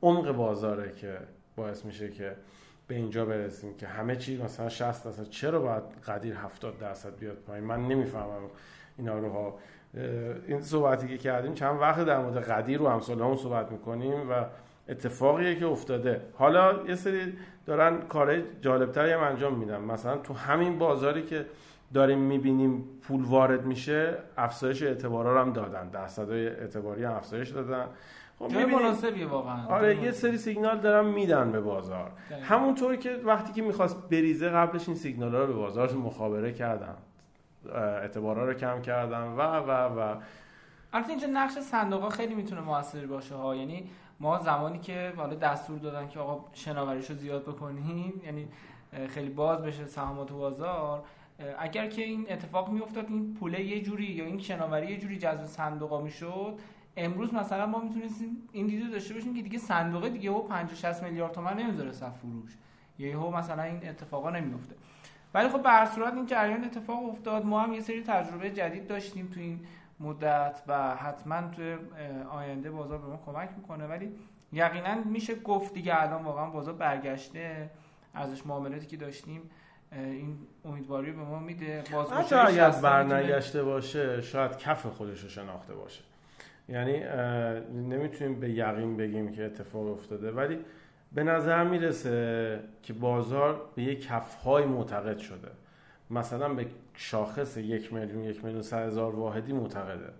عمق 0.03 0.33
بازاره 0.33 0.93
که 0.93 1.19
باعث 1.57 1.85
میشه 1.85 2.11
که 2.11 2.37
به 2.89 2.95
اینجا 2.95 3.25
برسیم 3.25 3.77
که 3.77 3.87
همه 3.87 4.17
چی 4.17 4.43
مثلا 4.43 4.69
60 4.69 5.05
درصد. 5.05 5.29
چرا 5.31 5.61
باید 5.61 5.83
قدیر 6.07 6.35
70 6.35 6.79
درصد 6.79 7.19
بیاد 7.19 7.37
پایین؟ 7.37 7.65
من 7.65 7.89
نمی‌فهمم 7.89 8.51
اینا 8.99 9.19
رو. 9.19 9.31
ها 9.31 9.59
این 10.47 10.63
صحبتی 10.63 11.09
که 11.09 11.19
کردیم 11.19 11.55
چند 11.55 11.81
وقت 11.81 12.05
در 12.05 12.19
مورد 12.19 12.45
قدیر 12.45 12.83
و 12.83 12.85
امثال 12.85 13.21
همون 13.21 13.37
صحبت 13.37 13.73
می‌کنیم 13.73 14.31
و 14.31 14.45
اتفاقیه 14.89 15.55
که 15.55 15.67
افتاده. 15.67 16.21
حالا 16.35 16.87
یه 16.89 16.95
سری 16.95 17.33
دارن 17.67 18.01
کارهای 18.01 18.43
جالبتری 18.61 19.13
هم 19.13 19.21
انجام 19.21 19.55
میدن. 19.55 19.81
مثلا 19.81 20.17
تو 20.17 20.35
همین 20.35 20.79
بازاری 20.79 21.23
که 21.23 21.47
داریم 21.95 22.19
می‌بینیم 22.19 22.85
پول 23.03 23.25
وارد 23.25 23.67
میشه 23.67 24.19
افزایش 24.37 24.83
اعتبارا 24.83 25.41
هم 25.41 25.53
دادن. 25.53 25.89
درصدهای 25.89 26.49
اعتباری 26.49 27.05
هم 27.05 27.13
افزایش 27.13 27.49
دادن. 27.49 27.87
خب 28.39 28.53
مناسبیه 28.57 29.27
واقعا. 29.27 29.67
آره 29.67 30.03
یه 30.03 30.11
سری 30.11 30.39
سیگنال 30.39 30.79
دارن 30.79 31.07
میدن 31.07 31.53
به 31.53 31.61
بازار. 31.61 32.11
همونطور 32.43 32.97
که 32.97 33.21
وقتی 33.25 33.53
که 33.53 33.63
می‌خواست 33.63 34.09
بریزه 34.09 34.49
قبلش 34.49 34.89
این 34.89 34.97
سیگنال 34.97 35.35
ها 35.35 35.41
رو 35.41 35.47
به 35.47 35.53
بازار 35.53 35.93
مخابره 35.93 36.53
کردن. 36.53 36.95
اعتبارا 37.75 38.47
رو 38.47 38.55
کم 38.55 38.83
کردن. 38.83 39.23
و 39.23 39.41
و 39.41 39.71
و. 39.71 40.15
البته 40.93 41.11
اینجا 41.11 41.27
نقش 41.33 41.53
صندوق 41.53 42.03
ها 42.03 42.09
خیلی 42.09 42.35
می‌تونه 42.35 42.61
موثر 42.61 43.07
باشه 43.07 43.35
ها. 43.35 43.57
یعنی 43.57 43.91
ما 44.21 44.39
زمانی 44.39 44.79
که 44.79 45.13
حالا 45.17 45.35
دستور 45.35 45.79
دادن 45.79 46.09
که 46.09 46.21
آقا 46.21 46.45
شناوریشو 46.53 47.15
زیاد 47.15 47.43
بکنیم 47.43 48.21
یعنی 48.25 48.49
خیلی 49.09 49.31
باز 49.31 49.63
بشه 49.63 49.87
سهامات 49.87 50.33
بازار 50.33 51.05
اگر 51.59 51.87
که 51.87 52.03
این 52.03 52.27
اتفاق 52.31 52.69
میافتاد 52.71 53.07
این 53.09 53.35
پوله 53.35 53.65
یه 53.65 53.83
جوری 53.83 54.05
یا 54.05 54.25
این 54.25 54.39
شناوری 54.39 54.87
یه 54.87 54.97
جوری 54.97 55.19
جذب 55.19 55.45
صندوقا 55.45 56.01
می‌شد 56.01 56.59
امروز 56.97 57.35
مثلا 57.35 57.67
ما 57.67 57.81
می‌تونستیم 57.81 58.49
این 58.53 58.67
دیدو 58.67 58.91
داشته 58.91 59.15
باشیم 59.15 59.35
که 59.35 59.43
دیگه 59.43 59.59
صندوق 59.59 60.09
دیگه 60.09 60.31
و 60.31 60.43
50 60.43 60.75
60 60.75 61.03
میلیارد 61.03 61.33
تومان 61.33 61.61
نمی‌ذاره 61.61 61.93
صف 61.93 62.19
فروش. 62.19 62.57
یهو 62.99 63.37
مثلا 63.37 63.63
این 63.63 63.89
اتفاقا 63.89 64.31
نمیفته 64.31 64.77
ولی 65.35 65.49
خب 65.49 65.63
به 65.63 65.69
هر 65.69 65.87
صورت 65.87 66.15
این 66.15 66.27
جریان 66.27 66.65
اتفاق 66.65 67.09
افتاد. 67.09 67.47
ما 67.47 67.61
هم 67.61 67.73
یه 67.73 67.81
سری 67.81 68.03
تجربه 68.03 68.51
جدید 68.51 68.87
داشتیم 68.87 69.27
تو 69.27 69.41
این 69.41 69.61
مدت 70.01 70.63
و 70.67 70.97
حتما 70.97 71.41
تو 71.57 71.63
آینده 72.31 72.71
بازار 72.71 72.99
به 72.99 73.07
ما 73.07 73.21
کمک 73.27 73.51
می‌کنه. 73.57 73.87
ولی 73.87 74.13
یقینا 74.53 74.95
میشه 75.05 75.35
گفت 75.35 75.75
دیگه 75.75 76.03
الان 76.03 76.25
واقعا 76.25 76.51
بازار 76.51 76.75
برگشته. 76.75 77.71
ارزش 78.15 78.47
معاملاتی 78.47 78.87
که 78.87 78.97
داشتیم 78.97 79.51
این 79.93 80.39
امیدواری 80.65 81.13
به 81.13 81.23
ما 81.23 81.39
میده. 81.39 81.85
حتی 82.13 82.35
اگر 82.35 82.71
برنگشته 82.71 83.63
باشه 83.63 84.21
شاید 84.21 84.59
کف 84.59 84.87
خودش 84.87 85.23
رو 85.23 85.29
شناخته 85.29 85.75
باشه. 85.75 86.03
یعنی 86.69 86.99
نمی‌تونیم 87.73 88.41
به 88.41 88.51
یقین 88.51 88.97
بگیم 88.97 89.33
که 89.33 89.45
اتفاق 89.45 89.87
افتاده. 89.87 90.33
ولی 90.33 90.59
به 91.13 91.23
نظر 91.23 91.65
می‌رسه 91.65 92.61
که 92.83 92.93
بازار 92.93 93.71
به 93.75 93.83
یک 93.83 94.07
کفهای 94.07 94.65
معتقد 94.65 95.19
شده. 95.19 95.49
مثلا 96.11 96.55
به 96.55 96.67
شاخص 96.95 97.57
یک 97.57 97.93
میلیون 97.93 98.25
یک 98.25 98.45
میلیون 98.45 98.63
سه 98.63 98.77
هزار 98.77 99.15
واحدی 99.15 99.53
معتقده 99.53 100.13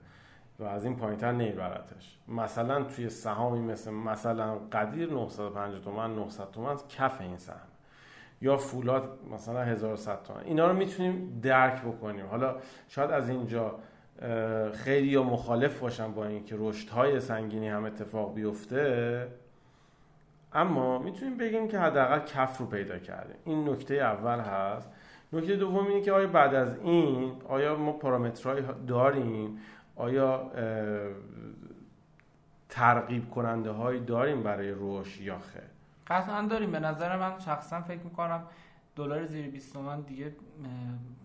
و 0.59 0.65
از 0.65 0.85
این 0.85 0.97
پایینتر 0.97 1.33
نمیبرتش 1.33 2.19
مثلا 2.29 2.83
توی 2.83 3.09
سهامی 3.09 3.61
مثل 3.61 3.91
مثلا 3.91 4.59
قدیر 4.73 5.11
950 5.13 5.81
تومن 5.81 6.15
900 6.15 6.51
تومن 6.51 6.77
کف 6.89 7.21
این 7.21 7.37
سهم. 7.37 7.57
یا 8.41 8.57
فولاد 8.57 9.19
مثلا 9.33 9.63
1100 9.63 10.23
تومن. 10.23 10.41
اینا 10.45 10.69
رو 10.69 10.77
می‌تونیم 10.77 11.41
درک 11.43 11.83
بکنیم. 11.83 12.27
حالا 12.27 12.57
شاید 12.89 13.11
از 13.11 13.29
اینجا 13.29 13.79
خیلی 14.73 15.09
یا 15.09 15.23
مخالف 15.23 15.81
باشن 15.81 16.13
با 16.13 16.27
اینکه 16.27 16.57
رشدهای 16.59 17.21
سنگینی 17.21 17.69
هم 17.69 17.85
اتفاق 17.85 18.35
بیفته. 18.35 19.29
اما 20.53 20.99
می‌تونیم 20.99 21.37
بگیم 21.37 21.69
که 21.69 21.79
حداقل 21.79 22.19
کف 22.19 22.59
رو 22.59 22.67
پیدا 22.67 22.99
کرده 22.99 23.35
این 23.45 23.69
نکته 23.69 23.95
اول 23.95 24.39
هست. 24.39 24.91
نکته 25.33 25.57
دوم 25.57 25.87
اینه 25.87 26.01
که 26.01 26.13
آیا 26.13 26.27
بعد 26.27 26.55
از 26.55 26.79
این 26.79 27.33
آیا 27.49 27.77
ما 27.77 27.93
پارامترهایی 27.93 28.65
داریم؟ 28.87 29.59
آیا 29.97 30.51
ترغیب 32.69 33.31
کننده 33.31 33.71
هایی 33.71 34.01
داریم 34.01 34.43
برای 34.43 34.75
رشد 34.81 35.21
یا 35.21 35.39
خیر؟ 35.39 35.63
قطعا 36.07 36.43
داریم. 36.43 36.71
به 36.71 36.81
نظر 36.81 37.17
من 37.17 37.39
شخصا 37.39 37.81
فکر 37.81 38.03
می‌کنم 38.03 38.43
دلار 38.97 39.27
زیر 39.27 39.51
20 39.51 39.73
تومن 39.73 40.01
دیگه 40.01 40.33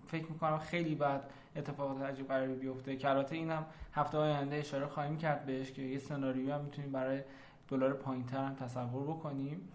فکر 0.07 0.25
می‌کنم 0.31 0.57
خیلی 0.57 0.95
بعد 0.95 1.23
اتفاقات 1.55 2.01
عجیب 2.01 2.27
قراری 2.27 2.53
بیفته. 2.53 2.95
که 2.95 3.09
البته 3.09 3.35
اینم 3.35 3.65
هفته 3.93 4.17
آینده 4.17 4.55
اشاره 4.55 4.85
خواهیم 4.85 5.17
کرد 5.17 5.45
بهش 5.45 5.71
که 5.71 5.81
یه 5.81 5.99
سناریو 5.99 6.53
هم 6.53 6.61
می‌تونیم 6.61 6.91
برای 6.91 7.21
دلار 7.67 7.93
پایینتر 7.93 8.45
هم 8.45 8.55
تصور 8.55 9.03
بکنیم. 9.03 9.69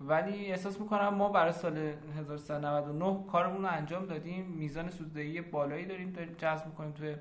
ولی 0.00 0.46
احساس 0.46 0.80
می‌کنم 0.80 1.08
ما 1.08 1.28
برای 1.28 1.52
سال 1.52 1.76
1399 2.18 3.24
کارمون 3.32 3.62
رو 3.62 3.68
انجام 3.72 4.06
دادیم. 4.06 4.44
میزان 4.46 4.90
سوددهی 4.90 5.40
بالایی 5.40 5.86
داریم 5.86 6.10
داریم 6.12 6.34
جذب 6.38 6.66
می‌کنیم 6.66 6.92
توی 6.92 7.16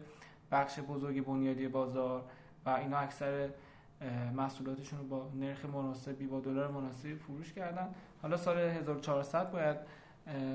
بخش 0.52 0.80
بزرگ 0.80 1.26
بنیادی 1.26 1.68
بازار 1.68 2.24
و 2.66 2.70
اینا 2.70 2.98
اکثر 2.98 3.50
محصولاتشون 4.34 5.00
رو 5.00 5.06
با 5.06 5.30
نرخ 5.36 5.66
مناسبی 5.66 6.28
با 6.28 6.40
دلار 6.40 6.72
مناسبی 6.72 7.16
فروش 7.16 7.54
کردن. 7.54 7.88
حالا 8.22 8.38
سال 8.38 8.58
1400 8.58 9.52
باید 9.52 9.78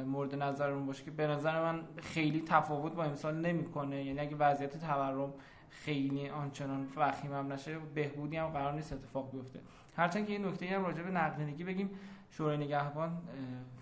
مورد 0.06 0.34
نظرمون 0.34 0.86
باشه 0.86 1.04
که 1.04 1.10
به 1.10 1.26
نظر 1.26 1.62
من 1.62 1.80
خیلی 1.96 2.42
تفاوت 2.46 2.92
با 2.92 3.04
امسال 3.04 3.34
نمی‌کنه. 3.34 4.04
یعنی 4.04 4.20
اگه 4.20 4.36
وضعیت 4.36 4.76
تورم 4.76 5.32
خیلی 5.70 6.28
آنچنان 6.28 6.88
وخیم 6.96 7.32
هم 7.32 7.52
نشه 7.52 7.78
بهبودی 7.94 8.36
هم 8.36 8.48
قرار 8.48 8.72
نیست 8.72 8.92
اتفاق 8.92 9.30
بیفته. 9.32 9.60
هرچند 9.98 10.26
که 10.26 10.32
این 10.32 10.44
نکته 10.44 10.66
هم 10.66 10.84
راجع 10.84 11.02
به 11.02 11.10
نقدینگی 11.10 11.64
بگیم 11.64 11.90
شورای 12.30 12.56
نگهبان 12.56 13.18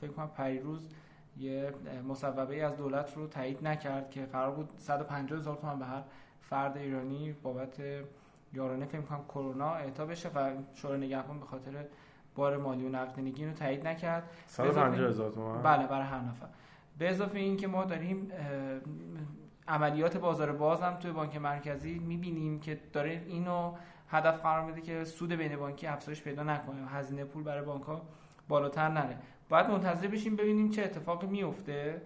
فکر 0.01 0.11
کنم 0.11 0.29
پریروز 0.29 0.89
یه 1.39 1.73
مصوبه 2.09 2.65
از 2.65 2.77
دولت 2.77 3.17
رو 3.17 3.27
تایید 3.27 3.67
نکرد 3.67 4.11
که 4.11 4.27
قرار 4.27 4.51
بود 4.51 4.71
150 4.79 5.39
هزار 5.39 5.57
تومان 5.57 5.79
به 5.79 5.85
هر 5.85 6.03
فرد 6.41 6.77
ایرانی 6.77 7.33
بابت 7.43 7.81
یارانه 8.53 8.87
فکر 8.87 9.01
کنم 9.01 9.25
کرونا 9.29 9.75
اعطا 9.75 10.07
بشه 10.07 10.29
و 10.29 10.51
شورای 10.75 10.99
نگهبان 10.99 11.41
به 11.41 11.47
خاطر 11.47 11.85
بار 12.35 12.57
مالی 12.57 12.87
و 12.87 12.89
نقدینگی 12.89 13.47
رو 13.47 13.53
تایید 13.53 13.87
نکرد. 13.87 14.31
150 14.47 15.09
هزار 15.09 15.31
تومان؟ 15.31 15.63
بله 15.63 15.87
برای 15.87 16.07
هر 16.07 16.21
نفر. 16.21 16.47
به 16.99 17.11
اضافه 17.11 17.39
این 17.39 17.57
که 17.57 17.67
ما 17.67 17.85
داریم 17.85 18.29
عملیات 19.69 20.17
بازار 20.17 20.53
باز 20.53 20.81
هم 20.81 20.95
توی 20.95 21.13
بانک 21.13 21.37
مرکزی 21.37 21.99
می‌بینیم 21.99 22.61
که 22.61 22.81
داره 22.93 23.23
اینو 23.27 23.75
هدف 24.09 24.43
قرار 24.43 24.65
میده 24.65 24.81
که 24.81 25.05
سود 25.05 25.33
بین 25.33 25.57
بانکی 25.57 25.87
افزایش 25.87 26.23
پیدا 26.23 26.43
نکنه 26.43 26.89
هزینه 26.89 27.25
پول 27.25 27.43
برای 27.43 27.65
بانک 27.65 27.83
ها 27.83 28.03
بالاتر 28.49 28.89
نره. 28.89 29.19
باید 29.49 29.71
منتظر 29.71 30.07
بشیم 30.07 30.37
ببینیم 30.37 30.71
چه 30.71 30.83
اتفاقی 30.83 31.27
میفته 31.27 32.03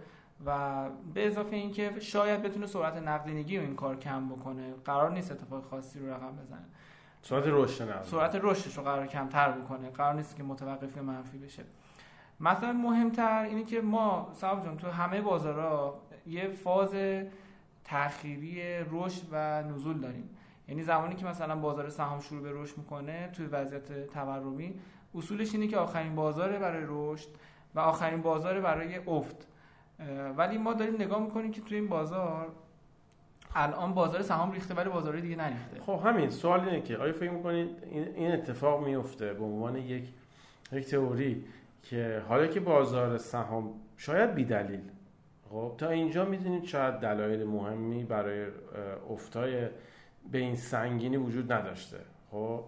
و 0.47 0.89
به 1.15 1.27
اضافه 1.27 1.57
اینکه 1.57 2.01
شاید 2.01 2.43
بتونه 2.43 2.67
سرعت 2.67 2.97
نقدینگی 2.97 3.57
رو 3.57 3.63
این 3.63 3.77
کار 3.77 3.97
کم 3.97 4.29
بکنه. 4.29 4.75
قرار 4.85 5.11
نیست 5.11 5.33
اتفاق 5.33 5.65
خاصی 5.65 5.99
رو 5.99 6.11
رقم 6.11 6.37
بزنه. 6.37 6.65
سرعت 7.23 7.45
رشد 7.47 7.91
نه 7.91 8.03
سرعت 8.03 8.35
رشدش 8.43 8.77
رو 8.77 8.83
قرار 8.83 9.07
کمتر 9.07 9.53
بکنه. 9.53 9.91
قرار 9.91 10.15
نیست 10.15 10.37
که 10.37 10.43
متوقف 10.43 10.99
منفی 10.99 11.39
بشه. 11.39 11.65
مثلا 12.41 12.73
مهمتر 12.73 13.43
اینه 13.43 13.65
که 13.65 13.81
ما 13.81 14.31
صاحب 14.35 14.65
جان 14.65 14.77
تو 14.77 14.91
همه 14.91 15.21
بازارها 15.21 16.03
یه 16.27 16.49
فاز 16.49 16.95
تأخیری 17.85 18.63
رشد 18.91 19.23
و 19.33 19.63
نزول 19.63 20.01
داریم. 20.01 20.37
یعنی 20.71 20.83
زمانی 20.83 21.15
که 21.15 21.27
مثلا 21.27 21.57
بازار 21.57 21.89
سهام 21.89 22.21
شروع 22.21 22.43
به 22.43 22.51
رشد 22.53 22.79
می‌کنه 22.79 23.31
توی 23.33 23.47
وضعیت 23.47 24.07
تورمی 24.07 24.75
اصولش 25.15 25.55
اینه 25.55 25.67
که 25.67 25.77
آخرین 25.77 26.15
بازار 26.15 26.59
برای 26.59 26.85
رشد 26.89 27.29
و 27.75 27.81
آخرین 27.81 28.23
بازار 28.23 28.61
برای 28.61 28.97
افت. 29.07 29.47
ولی 30.37 30.59
ما 30.59 30.73
داریم 30.73 30.95
نگاه 30.95 31.23
می‌کنیم 31.23 31.51
که 31.53 31.61
توی 31.61 31.77
این 31.77 31.89
بازار 31.89 32.53
الان 33.55 33.95
بازار 33.95 34.23
سهام 34.23 34.53
ریخته 34.53 34.75
ولی 34.75 34.89
بازار 34.89 35.21
دیگه 35.21 35.37
نریخته. 35.37 35.81
خب 35.81 36.01
همین 36.05 36.31
سوال 36.31 36.61
اینه 36.61 36.81
که 36.81 36.97
آیا 36.97 37.13
فکر 37.13 37.31
می‌کنید 37.31 37.69
این 38.15 38.33
اتفاق 38.33 38.87
میفته 38.87 39.33
به 39.33 39.45
عنوان 39.45 39.77
یک 39.77 40.09
یک 40.73 40.87
تئوری 40.87 41.45
که 41.83 42.23
حالا 42.29 42.47
که 42.47 42.61
بازار 42.61 43.19
سهام 43.19 43.75
شاید 43.97 44.35
بی 44.35 44.45
دلیل 44.45 44.81
خب 45.51 45.73
تا 45.79 45.89
اینجا 45.89 46.25
می‌دونید 46.25 46.65
شاید 46.65 46.95
دلایل 46.95 47.45
مهمی 47.45 48.05
برای 48.05 48.47
افتای 49.11 49.69
به 50.33 50.39
این 50.39 50.57
سنگینی 50.57 51.17
وجود 51.17 51.53
نداشته. 51.53 51.97
خب؟ 52.31 52.65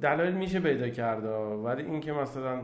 دلایل 0.00 0.34
میشه 0.34 0.60
پیدا 0.60 0.88
کرده 0.88 1.28
ولی 1.28 1.82
اینکه 1.82 2.12
مثلا 2.12 2.60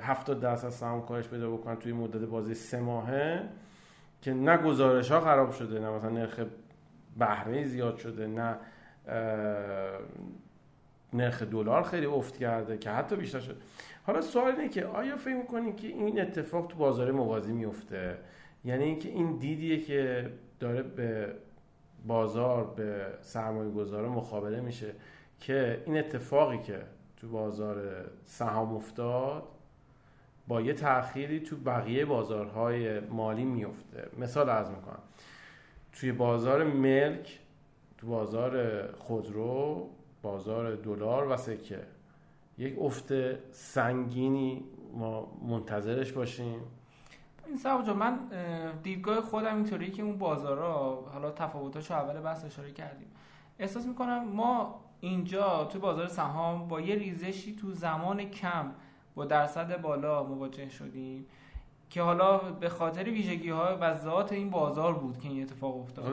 70 0.00 0.40
درصد 0.40 0.68
سهام 0.68 1.06
کاهش 1.06 1.28
پیدا 1.28 1.50
بکنن 1.50 1.76
توی 1.76 1.92
مدت 1.92 2.20
بازی 2.20 2.54
سه 2.54 2.80
ماهه 2.80 3.42
که 4.22 4.34
نه 4.34 4.56
گزارش 4.56 5.10
ها 5.10 5.20
خراب 5.20 5.50
شده 5.50 5.78
نه 5.80 5.90
مثلا 5.90 6.10
نرخ 6.10 6.40
بهره 7.18 7.64
زیاد 7.64 7.96
شده 7.96 8.26
نه 8.26 8.56
نرخ 11.12 11.42
دلار 11.42 11.82
خیلی 11.82 12.06
افت 12.06 12.36
کرده 12.36 12.78
که 12.78 12.90
حتی 12.90 13.16
بیشتر 13.16 13.40
شده. 13.40 13.56
حالا 14.06 14.20
سوال 14.20 14.52
اینه 14.52 14.68
که 14.68 14.86
آیا 14.86 15.16
فکر 15.16 15.34
می‌کنید 15.34 15.76
که 15.76 15.86
این 15.86 16.20
اتفاق 16.20 16.66
تو 16.66 16.78
بازار 16.78 17.10
موازی 17.10 17.52
میفته 17.52 18.18
یعنی 18.64 18.84
اینکه 18.84 19.08
این 19.08 19.36
دیدیه 19.36 19.80
که 19.80 20.30
داره 20.60 20.82
به 20.82 21.34
بازار 22.06 22.64
به 22.64 23.06
سرمایه 23.20 23.70
گذاره 23.70 24.08
مخابره 24.08 24.60
میشه 24.60 24.92
که 25.40 25.82
این 25.86 25.98
اتفاقی 25.98 26.58
که 26.58 26.82
تو 27.16 27.28
بازار 27.28 28.04
سهام 28.24 28.74
افتاد 28.74 29.42
با 30.48 30.60
یه 30.60 30.72
تأخیری 30.72 31.40
تو 31.40 31.56
بقیه 31.56 32.04
بازارهای 32.04 33.00
مالی 33.00 33.44
میفته. 33.44 34.08
مثال 34.18 34.50
از 34.50 34.70
می‌کنم. 34.70 35.02
توی 35.92 36.12
بازار 36.12 36.64
ملک 36.64 37.40
تو 37.98 38.06
بازار 38.06 38.82
خودرو 38.92 39.90
بازار 40.22 40.74
دلار 40.74 41.28
و 41.28 41.36
سکه 41.36 41.80
یک 42.58 42.78
افت 42.78 43.12
سنگینی 43.52 44.64
ما 44.94 45.38
منتظرش 45.48 46.12
باشیم. 46.12 46.60
این 47.46 47.56
سبا 47.56 47.94
من 47.94 48.18
دیدگاه 48.82 49.20
خودم 49.20 49.54
اینطوریه 49.54 49.90
که 49.90 50.02
اون 50.02 50.18
بازارها 50.18 51.04
حالا 51.12 51.30
تفاوتاشو 51.30 51.94
اول 51.94 52.20
بحث 52.20 52.44
اشاره 52.44 52.72
کردیم. 52.72 53.08
احساس 53.58 53.86
می‌کنم 53.86 54.24
ما 54.24 54.80
اینجا 55.00 55.64
تو 55.64 55.78
بازار 55.78 56.08
سهام 56.08 56.68
با 56.68 56.80
یه 56.80 56.94
ریزشی 56.94 57.56
تو 57.56 57.72
زمان 57.72 58.24
کم 58.24 58.72
با 59.14 59.24
درصد 59.24 59.80
بالا 59.80 60.22
مواجه 60.22 60.68
شدیم 60.68 61.26
که 61.90 62.02
حالا 62.02 62.38
به 62.38 62.68
خاطر 62.68 63.04
ویژگی 63.04 63.50
ها 63.50 63.78
و 63.80 63.94
ذات 63.94 64.32
این 64.32 64.50
بازار 64.50 64.94
بود 64.94 65.18
که 65.18 65.28
این 65.28 65.42
اتفاق 65.42 65.80
افتاد. 65.80 66.04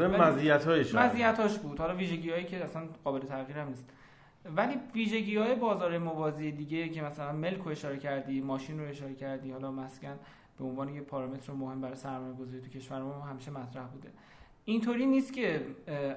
هایش 0.67 0.95
مزیت 0.95 1.57
بود. 1.57 1.79
حالا 1.79 1.95
ویژگی 1.95 2.29
هایی 2.29 2.45
که 2.45 2.63
اصلا 2.63 2.81
قابل 3.03 3.19
تغییر 3.19 3.57
هم 3.57 3.67
نیست. 3.67 3.89
ولی 4.45 4.73
ویژگی 4.93 5.37
های 5.37 5.55
بازار 5.55 5.97
موازی 5.97 6.51
دیگه 6.51 6.89
که 6.89 7.01
مثلا 7.01 7.31
ملک 7.31 7.61
رو 7.61 7.71
اشاره 7.71 7.97
کردی 7.97 8.41
ماشین 8.41 8.79
رو 8.79 8.89
اشاره 8.89 9.13
کردی 9.13 9.51
حالا 9.51 9.71
مسکن 9.71 10.19
به 10.59 10.65
عنوان 10.65 10.89
یه 10.89 11.01
پارامتر 11.01 11.53
مهم 11.53 11.81
برای 11.81 11.95
سرمایه 11.95 12.33
گذاری 12.33 12.61
تو 12.61 12.69
کشور 12.69 13.01
ما 13.01 13.21
همیشه 13.21 13.51
مطرح 13.51 13.85
بوده. 13.87 14.09
اینطوری 14.65 15.05
نیست 15.05 15.33
که 15.33 15.65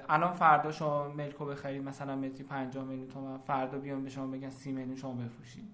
الان 0.09 0.33
فردا 0.33 0.71
شما 0.71 1.07
ملک 1.07 1.35
رو 1.35 1.45
بخرید 1.45 1.83
مثلا 1.83 2.15
متری 2.15 2.43
50 2.43 2.85
میلیون 2.85 3.07
تومن 3.07 3.37
فردا 3.37 3.79
بیان 3.79 4.03
به 4.03 4.09
شما 4.09 4.27
بگن 4.27 4.49
30 4.49 4.71
میلیون 4.71 4.95
شما 4.95 5.13
بفروشید. 5.13 5.65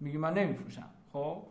میگی 0.00 0.18
من 0.18 0.34
نمیفروشم. 0.34 0.88
خب؟ 1.12 1.42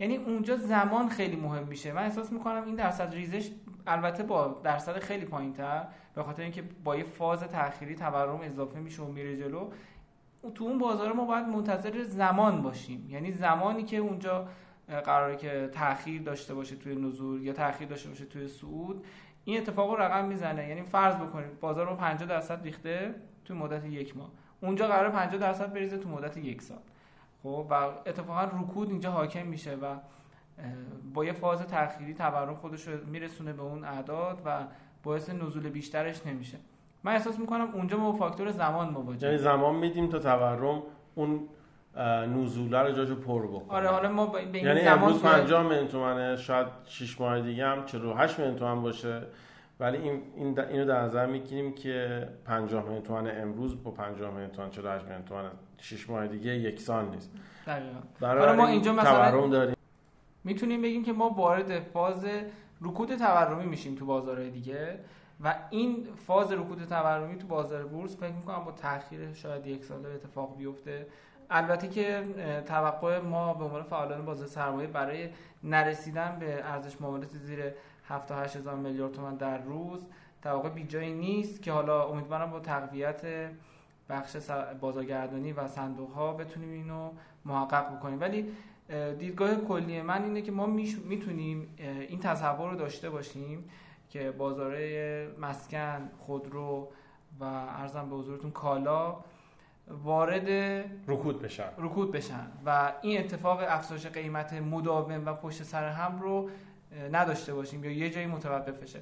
یعنی 0.00 0.16
اونجا 0.16 0.56
زمان 0.56 1.08
خیلی 1.08 1.36
مهم 1.36 1.66
میشه. 1.66 1.92
من 1.92 2.02
احساس 2.02 2.32
می‌کنم 2.32 2.64
این 2.64 2.74
درصد 2.74 3.14
ریزش 3.14 3.50
البته 3.86 4.22
با 4.22 4.60
درصد 4.64 4.98
خیلی 4.98 5.24
پایین 5.24 5.52
تر 5.52 5.86
به 6.14 6.22
خاطر 6.22 6.42
اینکه 6.42 6.62
با 6.84 6.96
یه 6.96 7.04
فاز 7.04 7.40
تأخیری 7.40 7.94
تورم 7.94 8.40
اضافه 8.42 8.80
میشه 8.80 9.02
و 9.02 9.12
میره 9.12 9.36
جلو 9.36 9.70
تو 10.54 10.64
اون 10.64 10.78
بازار 10.78 11.12
ما 11.12 11.24
باید 11.24 11.46
منتظر 11.46 12.02
زمان 12.02 12.62
باشیم. 12.62 13.06
یعنی 13.10 13.32
زمانی 13.32 13.82
که 13.82 13.96
اونجا 13.96 14.48
قراره 15.00 15.36
که 15.36 15.70
تاخیر 15.72 16.22
داشته 16.22 16.54
باشه 16.54 16.76
توی 16.76 16.94
نزول 16.94 17.42
یا 17.42 17.52
تاخیر 17.52 17.88
داشته 17.88 18.08
باشه 18.08 18.24
توی 18.24 18.48
صعود 18.48 19.04
این 19.44 19.60
اتفاق 19.60 19.90
رو 19.90 19.96
رقم 19.96 20.24
می‌زنه. 20.24 20.68
یعنی 20.68 20.82
فرض 20.82 21.16
بکنید 21.16 21.60
بازار 21.60 21.86
رو 21.86 21.96
50 21.96 22.28
درصد 22.28 22.62
ریخته 22.62 23.14
توی 23.44 23.56
مدت 23.56 23.84
یک 23.84 24.16
ماه. 24.16 24.30
اونجا 24.60 24.86
قرار 24.86 25.10
50 25.10 25.40
درصد 25.40 25.72
بریزه 25.72 25.98
تو 25.98 26.08
مدت 26.08 26.36
یک 26.36 26.62
سال. 26.62 26.78
خب 27.42 27.66
و 27.70 27.74
اتفاقا 28.06 28.44
رکود 28.44 28.90
اینجا 28.90 29.10
حاکم 29.10 29.46
میشه 29.46 29.74
و 29.74 29.96
با 31.14 31.24
یه 31.24 31.32
فاز 31.32 31.66
تأخیری 31.66 32.14
تورم 32.14 32.54
خودش 32.54 32.88
رو 32.88 33.06
میرسونه 33.06 33.52
به 33.52 33.62
اون 33.62 33.84
اعداد 33.84 34.42
و 34.44 34.66
باعث 35.02 35.30
نزول 35.30 35.68
بیشترش 35.68 36.26
نمیشه. 36.26 36.58
من 37.04 37.12
احساس 37.12 37.38
می‌کنم 37.38 37.68
اونجا 37.74 37.96
ما 37.96 38.12
با 38.12 38.18
فاکتور 38.18 38.50
زمان 38.50 38.88
مواجه 38.88 39.26
یعنی 39.26 39.38
زمان 39.38 39.74
میدیم 39.74 40.08
تا 40.08 40.18
تورم 40.18 40.82
اون 41.14 41.48
نزوله 41.96 42.78
رو 42.78 42.92
جاشو 42.92 43.14
پر 43.14 43.46
بکنه 43.46 43.78
آره 43.78 43.88
حالا 43.88 44.08
ما 44.08 44.26
به 44.26 44.38
این 44.38 44.54
یعنی 44.54 44.80
زمان 44.80 44.98
امروز 44.98 45.22
50 45.22 45.62
میلیون 45.62 45.88
تومنه 45.88 46.36
شاید 46.36 46.66
6 46.84 47.20
ماه 47.20 47.40
دیگه 47.40 47.66
هم 47.66 47.84
48 47.84 48.38
میلیون 48.38 48.56
تومن 48.56 48.82
باشه. 48.82 49.22
ولی 49.80 49.96
این 49.96 50.22
این 50.36 50.60
اینو 50.60 50.84
در 50.84 51.00
نظر 51.00 51.26
می‌گیریم 51.26 51.74
که 51.74 52.28
50 52.44 52.82
میلیون 52.82 53.02
تومن 53.02 53.40
امروز 53.40 53.82
با 53.82 53.90
50 53.90 54.30
میلیون 54.30 54.50
تومن 54.50 54.70
48 54.70 55.04
میلیون 55.04 55.24
تومن 55.24 55.50
6 55.78 56.10
ماه 56.10 56.26
دیگه 56.26 56.50
یکسان 56.50 57.10
نیست. 57.10 57.30
دقیقاً. 57.66 57.98
برای 58.20 58.56
ما 58.56 58.66
اینجا 58.66 58.92
مثلا 58.92 59.46
داریم. 59.48 59.76
می‌تونیم 60.44 60.82
بگیم 60.82 61.04
که 61.04 61.12
ما 61.12 61.30
وارد 61.30 61.80
فاز 61.80 62.26
رکود 62.82 63.16
تورمی 63.16 63.66
میشیم 63.66 63.94
تو 63.94 64.06
بازارهای 64.06 64.50
دیگه 64.50 64.98
و 65.44 65.54
این 65.70 66.08
فاز 66.26 66.52
رکود 66.52 66.84
تورمی 66.84 67.38
تو 67.38 67.46
بازار 67.46 67.84
بورس 67.84 68.16
فکر 68.16 68.32
می‌کنم 68.32 68.64
با 68.64 68.72
تاخیر 68.72 69.32
شاید 69.32 69.66
یک 69.66 69.84
ساله 69.84 70.08
اتفاق 70.08 70.56
بیفته. 70.56 71.06
البته 71.54 71.88
که 71.88 72.22
توقع 72.66 73.20
ما 73.20 73.54
به 73.54 73.64
عنوان 73.64 73.82
فعالان 73.82 74.24
بازار 74.24 74.46
سرمایه 74.46 74.86
برای 74.86 75.28
نرسیدن 75.64 76.36
به 76.40 76.64
ارزش 76.64 77.00
معاملات 77.00 77.36
زیر 77.36 77.60
7 78.08 78.28
تا 78.28 78.36
8 78.36 78.56
هزار 78.56 78.74
میلیارد 78.74 79.12
تومان 79.12 79.36
در 79.36 79.58
روز 79.58 80.08
توقع 80.42 80.68
بی 80.68 80.84
جایی 80.84 81.12
نیست 81.12 81.62
که 81.62 81.72
حالا 81.72 82.08
امیدوارم 82.08 82.50
با 82.50 82.60
تقویت 82.60 83.22
بخش 84.08 84.36
بازارگردانی 84.80 85.52
و 85.52 85.68
صندوق 85.68 86.12
ها 86.12 86.32
بتونیم 86.32 86.70
اینو 86.70 87.10
محقق 87.44 87.96
بکنیم. 87.96 88.20
ولی 88.20 88.52
دیدگاه 89.18 89.54
کلی 89.54 90.02
من 90.02 90.22
اینه 90.22 90.42
که 90.42 90.52
ما 90.52 90.66
می‌تونیم 91.04 91.74
این 92.08 92.20
تصور 92.20 92.70
رو 92.70 92.76
داشته 92.76 93.10
باشیم 93.10 93.64
که 94.10 94.30
بازاره 94.30 95.28
مسکن 95.40 96.10
خودرو 96.18 96.88
و 97.40 97.44
ارزم 97.44 98.10
به 98.10 98.16
حضورتون 98.16 98.50
کالا 98.50 99.16
وارد 100.04 100.48
رکود 101.08 101.42
بشن. 101.42 101.68
رکود 101.78 102.12
بشن. 102.12 102.46
و 102.66 102.92
این 103.02 103.20
اتفاق 103.20 103.60
افزایش 103.68 104.06
قیمت 104.06 104.52
مداوم 104.52 105.26
و 105.26 105.34
پشت 105.34 105.62
سر 105.62 105.88
هم 105.88 106.20
رو 106.20 106.50
نداشته 107.12 107.54
باشیم 107.54 107.84
یا 107.84 107.90
یه 107.90 108.10
جایی 108.10 108.26
متوقف 108.26 108.82
بشه. 108.82 109.00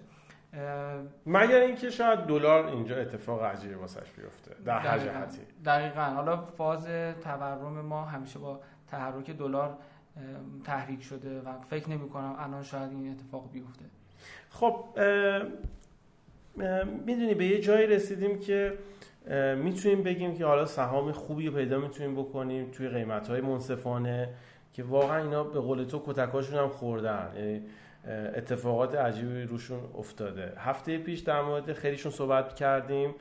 مگر 1.26 1.60
اینکه 1.60 1.90
شاید 1.90 2.18
دلار 2.18 2.66
اینجا 2.66 2.96
اتفاق 2.96 3.42
عجیبی 3.42 3.74
واسش 3.74 4.10
بیفته. 4.16 4.56
در 4.64 4.78
هر. 4.78 4.98
جهتی. 4.98 5.40
دقیقا. 5.64 6.02
حالا 6.02 6.36
فاز 6.36 6.86
تورم 7.24 7.80
ما 7.80 8.04
همیشه 8.04 8.38
با 8.38 8.60
تحرک 8.90 9.30
دلار 9.30 9.76
تحریک 10.64 11.02
شده 11.02 11.40
و 11.40 11.60
فکر 11.70 11.90
نمی 11.90 12.08
کنم 12.08 12.36
الان 12.38 12.62
شاید 12.62 12.90
این 12.90 13.10
اتفاق 13.10 13.50
بیفته. 13.52 13.84
خب 14.50 14.84
می‌دونی 17.06 17.34
به 17.34 17.46
یه 17.46 17.60
جایی 17.60 17.86
رسیدیم 17.86 18.38
که 18.38 18.78
می‌تونیم 19.56 20.02
بگیم 20.02 20.34
که 20.34 20.44
حالا 20.44 20.66
سهام 20.66 21.12
خوبی 21.12 21.46
رو 21.46 21.54
پیدا 21.54 21.78
می‌تونیم 21.78 22.14
بکنیم 22.22 22.70
توی 22.70 22.88
قیمت 22.88 23.28
های 23.28 23.40
منصفانه 23.40 24.34
که 24.72 24.82
واقعا 24.82 25.22
اینا 25.22 25.44
به 25.44 25.60
قول 25.60 25.84
تو 25.84 26.02
کتکاشون 26.06 26.58
هم 26.58 26.68
خوردن. 26.68 27.32
یعنی 27.36 27.62
اتفاقات 28.34 28.94
عجیبی 28.94 29.42
روشون 29.42 29.80
افتاده. 29.98 30.52
هفته 30.56 30.98
پیش 30.98 31.20
در 31.20 31.42
مورد 31.42 31.72
خیلیشون 31.72 32.12
صحبت 32.12 32.54
کردیم. 32.54 33.14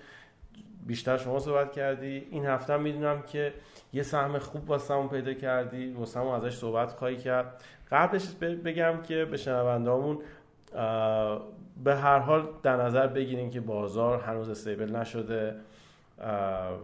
بیشتر 0.87 1.17
شما 1.17 1.39
صحبت 1.39 1.71
کردی. 1.71 2.27
این 2.31 2.45
هفته 2.45 2.77
می‌دونم 2.77 3.21
که 3.21 3.53
یه 3.93 4.03
سهم 4.03 4.37
خوب 4.39 4.69
واسمون 4.69 5.07
پیدا 5.07 5.33
کردی. 5.33 5.91
واسمون 5.91 6.35
ازش 6.35 6.57
صحبت 6.57 6.91
خواهی 6.91 7.17
کرد. 7.17 7.63
قبلش 7.91 8.27
بگم 8.35 9.01
که 9.03 9.25
به 9.25 9.37
شنوندهامون 9.37 10.19
به 11.83 11.95
هر 11.95 12.19
حال 12.19 12.47
در 12.63 12.75
نظر 12.75 13.07
بگیریم 13.07 13.49
که 13.49 13.61
بازار 13.61 14.19
هنوز 14.19 14.49
استیبل 14.49 14.95
نشده. 14.95 15.55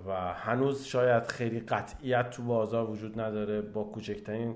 و 0.08 0.34
هنوز 0.34 0.86
شاید 0.86 1.24
خیلی 1.28 1.60
قطعیت 1.60 2.30
تو 2.30 2.44
بازار 2.44 2.90
وجود 2.90 3.20
نداره 3.20 3.62
با 3.62 3.84
کوچکترین 3.84 4.56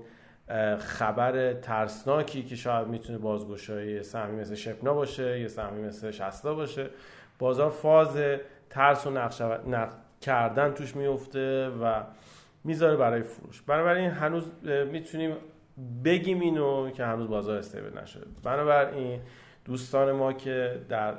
خبر 0.78 1.52
ترسناکی 1.52 2.42
که 2.42 2.56
شاید 2.56 2.88
می‌تونه 2.88 3.18
بازگشایی 3.18 4.02
سهمی 4.02 4.40
مثل 4.40 4.54
شپنا 4.54 4.94
باشه 4.94 5.40
یا 5.40 5.48
سهمی 5.48 5.82
مثل 5.82 6.10
شستا 6.10 6.54
باشه. 6.54 6.90
بازار 7.38 7.70
فاز 7.70 8.18
ترس 8.70 9.06
و 9.06 9.10
نقش 9.10 9.42
کردن 10.20 10.72
توش 10.72 10.96
میفته 10.96 11.68
و 11.68 12.02
می‌ذاره 12.64 12.96
برای 12.96 13.22
فروش. 13.22 13.62
بنابراین 13.62 14.10
هنوز 14.10 14.50
می‌تونیم 14.92 15.36
بگیم 16.04 16.40
اینو 16.40 16.90
که 16.90 17.04
هنوز 17.04 17.28
بازار 17.28 17.58
استیبل 17.58 17.98
نشده. 17.98 18.26
بنابراین 18.44 19.20
دوستان 19.64 20.12
ما 20.12 20.32
که 20.32 20.80
در 20.88 21.14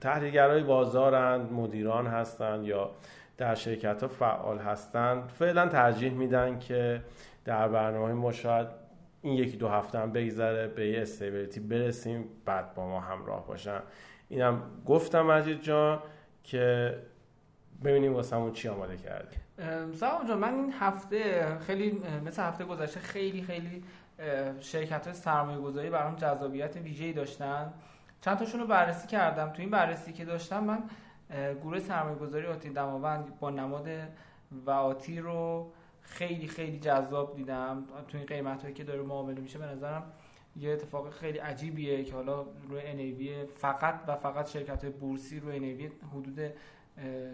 تحلیلگرای 0.00 0.62
بازارند 0.62 1.52
مدیران 1.52 2.06
هستند 2.06 2.64
یا 2.64 2.90
در 3.36 3.54
شرکت 3.54 4.02
ها 4.02 4.08
فعال 4.08 4.58
هستند 4.58 5.28
فعلا 5.28 5.68
ترجیح 5.68 6.12
میدن 6.12 6.58
که 6.58 7.02
در 7.44 7.68
برنامه 7.68 8.12
ما 8.12 8.32
شاید 8.32 8.66
این 9.22 9.34
یکی 9.34 9.56
دو 9.56 9.68
هفته 9.68 9.98
هم 9.98 10.12
بگذره 10.12 10.66
به 10.66 10.88
یه 10.88 11.02
استیبلیتی 11.02 11.60
برسیم 11.60 12.24
بعد 12.44 12.74
با 12.74 12.86
ما 12.86 13.00
همراه 13.00 13.46
باشن. 13.46 13.80
اینم 14.28 14.62
گفتم 14.86 15.22
مجید 15.22 15.62
جان 15.62 16.02
که 16.44 16.94
ببینیم 17.84 18.14
واسمون 18.14 18.52
چی 18.52 18.68
آماده 18.68 18.96
کرده 18.96 19.36
سلام 19.94 20.28
جان 20.28 20.38
من 20.38 20.54
این 20.54 20.72
هفته 20.80 21.46
خیلی 21.58 22.02
مثل 22.26 22.42
هفته 22.42 22.64
گذشته 22.64 23.00
خیلی 23.00 23.42
خیلی 23.42 23.82
شرکت 24.60 25.06
های 25.06 25.14
سرمایه 25.14 25.58
گذاری 25.58 25.90
برام 25.90 26.16
جذابیت 26.16 26.76
ویژه‌ای 26.76 27.12
داشتن. 27.12 27.72
چند 28.20 28.38
تاشون 28.38 28.60
رو 28.60 28.66
بررسی 28.66 29.06
کردم. 29.06 29.48
تو 29.48 29.62
این 29.62 29.70
بررسی 29.70 30.12
که 30.12 30.24
داشتم 30.24 30.64
من 30.64 30.82
گروه 31.54 31.80
سرمایه 31.80 32.16
گذاری 32.16 32.46
آتی 32.46 32.70
دماوند 32.70 33.38
با 33.40 33.50
نماد 33.50 33.88
و 34.66 34.70
آتی 34.70 35.20
رو 35.20 35.72
خیلی 36.00 36.48
خیلی 36.48 36.78
جذاب 36.78 37.36
دیدم. 37.36 37.84
تو 38.08 38.18
این 38.18 38.26
قیمت 38.26 38.62
هایی 38.62 38.74
که 38.74 38.84
داره 38.84 39.02
معامله 39.02 39.40
میشه 39.40 39.58
به 39.58 39.66
نظرم 39.66 40.12
یه 40.56 40.70
اتفاق 40.70 41.10
خیلی 41.10 41.38
عجیبیه 41.38 42.04
که 42.04 42.14
حالا 42.14 42.46
روی 42.68 42.80
NAV 42.82 43.50
فقط 43.50 44.00
و 44.06 44.16
فقط 44.16 44.48
شرکت 44.48 44.84
های 44.84 44.92
بورسی 44.92 45.40
روی 45.40 45.58
NAV 45.58 45.92
حدود 46.12 46.52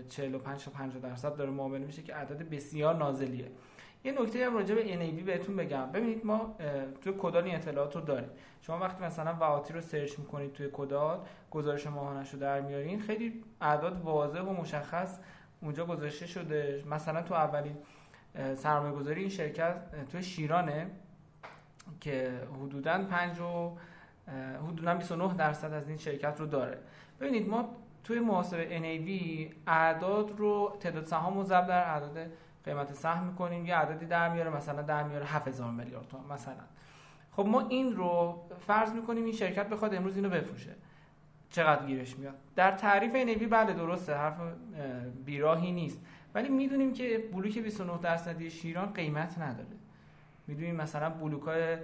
45 0.09 0.65
تا 0.65 0.71
50 0.71 1.03
درصد 1.03 1.37
داره 1.37 1.51
معامله 1.51 1.87
میشه 1.87 2.03
که 2.03 2.15
عدد 2.15 2.51
بسیار 2.51 2.95
نازلیه. 2.95 3.51
یه 4.05 4.13
نکته 4.13 4.47
هم 4.47 4.55
راجع 4.55 4.75
به 4.75 4.83
NAV 4.83 5.23
بهتون 5.23 5.57
بگم. 5.57 5.93
ببینید 5.93 6.27
ما 6.27 6.57
توی 7.03 7.15
کدال 7.19 7.45
این 7.45 7.55
اطلاعات 7.55 7.97
رو 7.97 8.01
داریم. 8.01 8.31
شما 8.61 8.79
وقتی 8.79 9.05
مثلا 9.05 9.35
واتی 9.35 9.75
رو 9.75 9.81
سرچ 9.81 10.19
می‌کنید 10.19 10.53
توی 10.53 10.69
کدال 10.73 11.21
گزارش 11.51 11.87
ماهانش 11.87 12.35
رو 12.35 12.39
در 12.41 12.61
میارین 12.61 13.01
خیلی 13.01 13.45
اعداد 13.61 14.01
واضح 14.03 14.41
و 14.41 14.53
مشخص 14.53 15.19
اونجا 15.61 15.87
گذاشته 15.87 16.27
شده. 16.27 16.85
مثلا 16.91 17.23
تو 17.23 17.35
اولین 17.35 17.77
سرمایه 18.55 18.95
گذاری 18.95 19.21
این 19.21 19.31
شرکت 19.31 19.77
توی 20.13 20.23
شیرانه 20.23 20.87
که 22.01 22.33
حدودا 22.63 23.05
5 23.11 23.41
و 23.41 23.77
حدودا 24.67 24.95
29 24.95 25.35
درصد 25.35 25.73
از 25.73 25.89
این 25.89 25.99
شرکت 25.99 26.41
رو 26.41 26.47
داره. 26.47 26.79
ببینید 27.21 27.49
ما 27.49 27.69
توی 28.05 28.19
محاسبه 28.19 28.79
NAV 28.79 29.11
اعداد 29.67 30.31
رو 30.31 30.77
تعداد 30.81 31.05
سهام 31.05 31.39
رو 31.39 31.45
ضرب 31.45 31.67
در 31.67 31.85
اعداد 31.91 32.31
قیمت 32.65 32.93
سهم 32.93 33.25
می‌کنیم 33.27 33.67
یه 33.67 33.77
عددی 33.77 34.07
در 34.07 34.29
میاره 34.29 34.57
مثلا 34.57 34.83
در 34.83 35.03
میاره 35.03 35.27
7000 35.27 35.71
میلیارد 35.71 36.09
تومان 36.09 36.33
مثلا. 36.33 36.65
خب 37.33 37.47
ما 37.47 37.61
این 37.61 37.97
رو 37.97 38.43
فرض 38.67 38.93
می‌کنیم 38.93 39.25
این 39.25 39.35
شرکت 39.35 39.69
بخواد 39.69 39.95
امروز 39.95 40.17
اینو 40.17 40.29
بفروشه. 40.29 40.75
چقدر 41.51 41.87
گیرش 41.87 42.19
میاد؟ 42.19 42.35
در 42.57 42.71
تعریف 42.71 43.13
NAV 43.13 43.43
بله 43.43 43.73
درسته 43.73 44.15
حرف 44.15 44.35
بیراهی 45.25 45.73
نیست. 45.73 46.01
ولی 46.35 46.49
می‌دونیم 46.49 46.93
که 46.93 47.25
بلوک 47.33 47.59
29 47.59 47.99
درصدی 48.03 48.51
شیران 48.51 48.93
قیمت 48.93 49.39
نداره. 49.39 49.77
می‌دونیم 50.47 50.77
مثلا 50.77 51.11
بلوک 51.11 51.43
های 51.43 51.77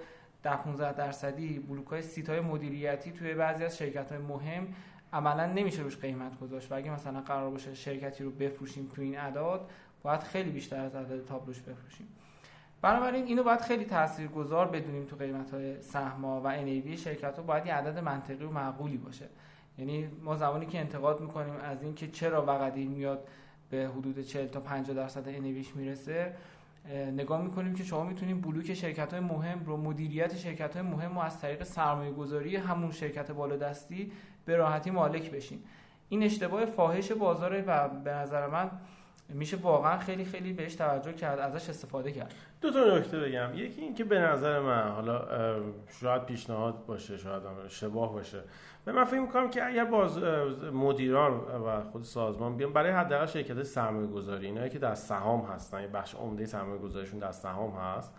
15 0.42 0.92
درصدی 0.92 1.58
بلوک 1.58 1.86
های 1.86 2.02
سیت 2.02 2.28
های 2.28 2.40
مدیریتی 2.40 3.12
توی 3.12 3.34
بعضی 3.34 3.64
از 3.64 3.78
شرکت 3.78 4.12
های 4.12 4.20
مهم 4.20 4.66
عملا 5.12 5.46
نمیشه 5.46 5.82
روش 5.82 5.96
قیمت 5.96 6.38
گذاشت. 6.38 6.72
و 6.72 6.74
اگه 6.74 6.90
مثلا 6.90 7.20
قرار 7.20 7.50
باشه 7.50 7.74
شرکتی 7.74 8.24
رو 8.24 8.30
بفروشیم 8.30 8.90
تو 8.94 9.02
این 9.02 9.18
اعداد 9.18 9.70
باید 10.02 10.22
خیلی 10.22 10.50
بیشتر 10.50 10.80
از 10.84 10.94
عدد 10.94 11.24
تابلوش 11.24 11.60
بفروشیم. 11.60 12.08
بنابراین 12.82 13.24
اینو 13.24 13.42
باید 13.42 13.60
خیلی 13.60 13.84
تاثیرگذار 13.84 14.68
بدونیم 14.68 15.04
تو 15.04 15.16
قیمت 15.16 15.54
های 15.54 15.82
سهما 15.82 16.40
و 16.44 16.56
NAV 16.56 16.98
شرکت 16.98 17.36
ها 17.36 17.42
باید 17.42 17.66
یه 17.66 17.74
عدد 17.74 17.98
منطقی 17.98 18.44
و 18.44 18.50
معقولی 18.50 18.96
باشه. 18.96 19.28
یعنی 19.78 20.08
ما 20.22 20.36
زمانی 20.36 20.66
که 20.66 20.80
انتقاد 20.80 21.20
می‌کنیم 21.20 21.54
از 21.54 21.82
اینکه 21.82 22.08
چرا 22.08 22.46
وقتی 22.46 22.84
میاد 22.84 23.28
به 23.70 23.90
حدود 23.96 24.22
40 24.22 24.46
تا 24.46 24.60
50 24.60 24.96
درصد 24.96 25.24
NAVش 25.24 25.76
می‌رسه 25.76 26.34
نگاه 27.12 27.42
می‌کنیم 27.42 27.74
که 27.74 27.84
شما 27.84 28.04
می‌تونیم 28.04 28.40
بلوک 28.40 28.74
شرکت 28.74 29.12
های 29.12 29.22
مهم 29.22 29.64
رو 29.64 29.76
مدیریت 29.76 30.36
شرکت 30.36 30.76
های 30.76 30.82
مهم 30.82 31.14
رو 31.14 31.20
از 31.20 31.40
طریق 31.40 31.64
سرمایه 31.64 32.12
گذاری 32.12 32.56
همون 32.56 32.92
شرکت 32.92 33.30
بالادستی 33.30 34.12
به 34.44 34.56
راحتی 34.56 34.90
مالک 34.90 35.30
بشین 35.30 35.62
این 36.08 36.22
اشتباه 36.22 36.64
فاحش 36.64 37.12
بازاره 37.12 37.62
و 37.62 37.88
به 37.88 38.12
نظر 38.12 38.46
من 38.46 38.70
میشه 39.34 39.56
واقعا 39.56 39.98
خیلی 39.98 40.24
خیلی 40.24 40.52
بهش 40.52 40.74
توجه 40.74 41.12
کرد 41.12 41.38
ازش 41.38 41.68
استفاده 41.68 42.12
کرد. 42.12 42.34
دو 42.60 42.70
تا 42.70 42.96
نکته 42.96 43.20
بگم. 43.20 43.48
یکی 43.54 43.80
اینکه 43.80 44.04
به 44.04 44.18
نظر 44.18 44.60
من 44.60 44.88
حالا 44.88 45.24
شاید 46.00 46.24
پیشنهاد 46.24 46.86
باشه 46.86 47.16
شاید 47.16 47.42
شباه 47.68 48.12
باشه. 48.12 48.40
به 48.84 48.92
من 48.92 49.04
فکر 49.04 49.20
می‌کنم 49.20 49.50
که 49.50 49.66
اگر 49.66 49.84
باز 49.84 50.18
مدیران 50.72 51.32
و 51.66 51.80
خود 51.80 52.02
سازمان 52.02 52.56
بیان 52.56 52.72
برای 52.72 52.92
حداقل 52.92 53.26
شرکت 53.26 53.62
سرمایه 53.62 54.06
گذاری 54.06 54.46
اینایی 54.46 54.70
که 54.70 54.78
در 54.78 54.94
سهام 54.94 55.40
هستن 55.40 55.80
یه 55.82 55.88
بخش 55.88 56.14
عمده 56.14 56.46
سرمایه 56.46 56.78
گذاریشون 56.78 57.18
در 57.18 57.32
سهام 57.32 57.70
هست 57.70 58.14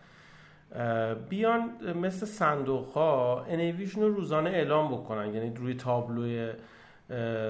بیان 1.30 1.70
مثل 1.96 2.26
صندوق 2.26 2.88
ها 2.88 3.46
رو 3.96 4.16
روزانه 4.16 4.50
اعلام 4.50 4.92
بکنن 4.92 5.34
یعنی 5.34 5.54
روی 5.56 5.74
تابلوی 5.74 6.54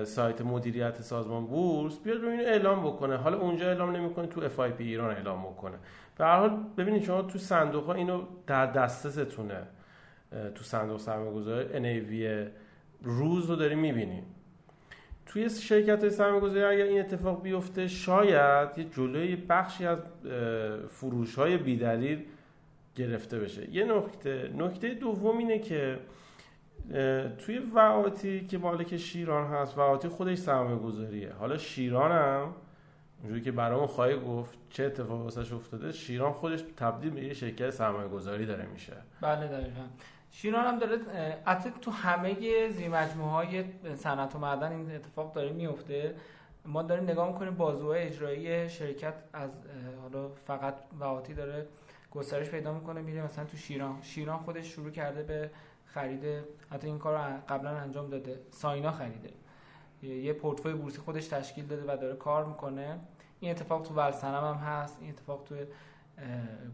سایت 0.04 0.41
مدیریت 0.41 1.02
سازمان 1.02 1.45
بورس 1.45 2.00
بیاد 2.00 2.17
روی 2.17 2.32
اینو 2.32 2.43
اعلام 2.43 2.84
بکنه. 2.84 3.15
حالا 3.15 3.38
اونجا 3.38 3.67
اعلام 3.67 3.95
نمی‌کنه 3.95 4.28
تو 4.28 4.41
FIPIRAN 4.41 5.12
اعلام 5.12 5.43
بکنه. 5.43 5.78
به 6.17 6.26
هر 6.26 6.39
حال 6.39 6.63
ببینید 6.78 7.04
شما 7.04 7.21
تو 7.21 7.39
صندوق 7.39 7.86
ها 7.86 7.93
اینو 7.93 8.24
در 8.47 8.65
دسترستونه. 8.65 9.62
تو 10.56 10.63
صندوق 10.63 11.00
سرمایه 11.00 11.32
گذاری 11.32 11.67
NAV 11.67 12.50
روز 13.04 13.50
رو 13.50 13.56
داریم 13.56 13.80
می‌بینیم 13.80 14.24
توی 15.26 15.50
شرکت 15.50 16.10
سرمایه 16.10 16.41
گذاری 16.41 16.63
اگر 16.63 16.84
این 16.84 17.00
اتفاق 17.00 17.43
بیفته 17.43 17.88
شاید 17.88 18.78
یه 18.78 18.84
جلوی 18.84 19.36
بخشی 19.36 19.86
از 19.86 19.97
فروش 20.89 21.36
های 21.36 21.58
بیدلیل 21.58 22.24
گرفته 22.95 23.39
بشه. 23.39 23.69
یه 23.76 23.86
نکته 23.86 24.52
نکته 24.58 24.93
دوم 24.93 25.38
اینه 25.38 25.60
که 25.60 26.00
توی 27.38 27.60
وعاتی 27.60 28.46
که 28.46 28.58
مالک 28.58 28.98
شیران 28.98 29.48
هست 29.48 29.78
وعاتی 29.78 30.08
خودش 30.08 30.38
سرمایه 30.38 30.76
گذاریه 30.76 31.34
حالا 31.34 31.58
شیران 31.58 32.12
هم 32.12 32.54
اونجوری 33.20 33.41
که 33.41 33.52
برامون 33.52 33.88
خواهی 33.88 34.20
گفت 34.20 34.58
چه 34.70 34.84
اتفاقی 34.84 35.24
واسش 35.24 35.54
افتاده 35.54 35.91
شیران 35.91 36.34
خودش 36.34 36.63
تبدیل 36.78 37.10
به 37.10 37.24
یه 37.24 37.34
شرکت 37.34 37.70
سرمایه 37.70 38.08
گذاری 38.08 38.46
داره 38.46 38.65
میشه. 38.65 38.94
بله 39.22 39.48
دقیقا. 39.48 39.82
شیران 40.32 40.65
هم 40.65 40.80
داره 40.80 40.98
حتی 41.46 41.70
تو 41.82 41.91
همه 41.91 42.70
زیر 42.70 42.89
مجموعه 42.89 43.32
های 43.32 43.63
صنعت 43.96 44.36
و 44.36 44.39
معدن 44.39 44.72
این 44.72 44.91
اتفاق 44.96 45.34
داره 45.34 45.52
میفته. 45.52 46.15
ما 46.65 46.84
داریم 46.84 47.04
نگاه 47.04 47.28
می‌کنیم 47.28 47.56
بازوهای 47.56 48.02
اجرایی 48.02 48.70
شرکت 48.70 49.13
از 49.34 49.50
حالا 50.02 50.30
فقط 50.30 50.76
وعاتی 51.00 51.34
داره 51.34 51.65
گسترش 52.12 52.50
پیدا 52.50 52.74
می‌کنه 52.74 53.02
میره 53.02 53.24
مثلا 53.24 53.46
تو 53.46 53.58
شیران. 53.58 54.02
شیران 54.02 54.38
خودش 54.38 54.65
شروع 54.65 54.89
کرده 54.89 55.24
به 55.24 55.50
خرید 55.93 56.43
حتی 56.69 56.88
این 56.88 56.99
کار 56.99 57.17
قبلا 57.38 57.69
انجام 57.69 58.10
داده. 58.10 58.39
ساینا 58.51 58.91
خریده. 58.91 59.34
یه 60.04 60.34
پورتفوی 60.34 60.73
بورسی 60.73 60.97
خودش 60.97 61.27
تشکیل 61.27 61.65
داده 61.65 61.93
و 61.93 61.97
داره 61.97 62.15
کار 62.15 62.45
می‌کنه. 62.45 62.99
این 63.39 63.51
اتفاق 63.51 63.82
تو 63.82 63.93
ولسنم 63.93 64.43
هم 64.43 64.56
هست. 64.56 64.97
این 65.01 65.10
اتفاق 65.10 65.43
تو 65.43 65.56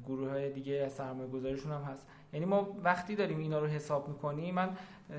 گروه 0.05 0.29
های 0.29 0.51
دیگه 0.51 0.89
سرمایه 0.89 1.29
گذاریشون 1.29 1.71
هم 1.71 1.81
هست. 1.81 2.07
یعنی 2.33 2.45
ما 2.45 2.77
وقتی 2.83 3.15
داریم 3.15 3.39
اینا 3.39 3.59
رو 3.59 3.67
حساب 3.67 4.07
می‌کنیم 4.07 4.55
من 4.55 4.69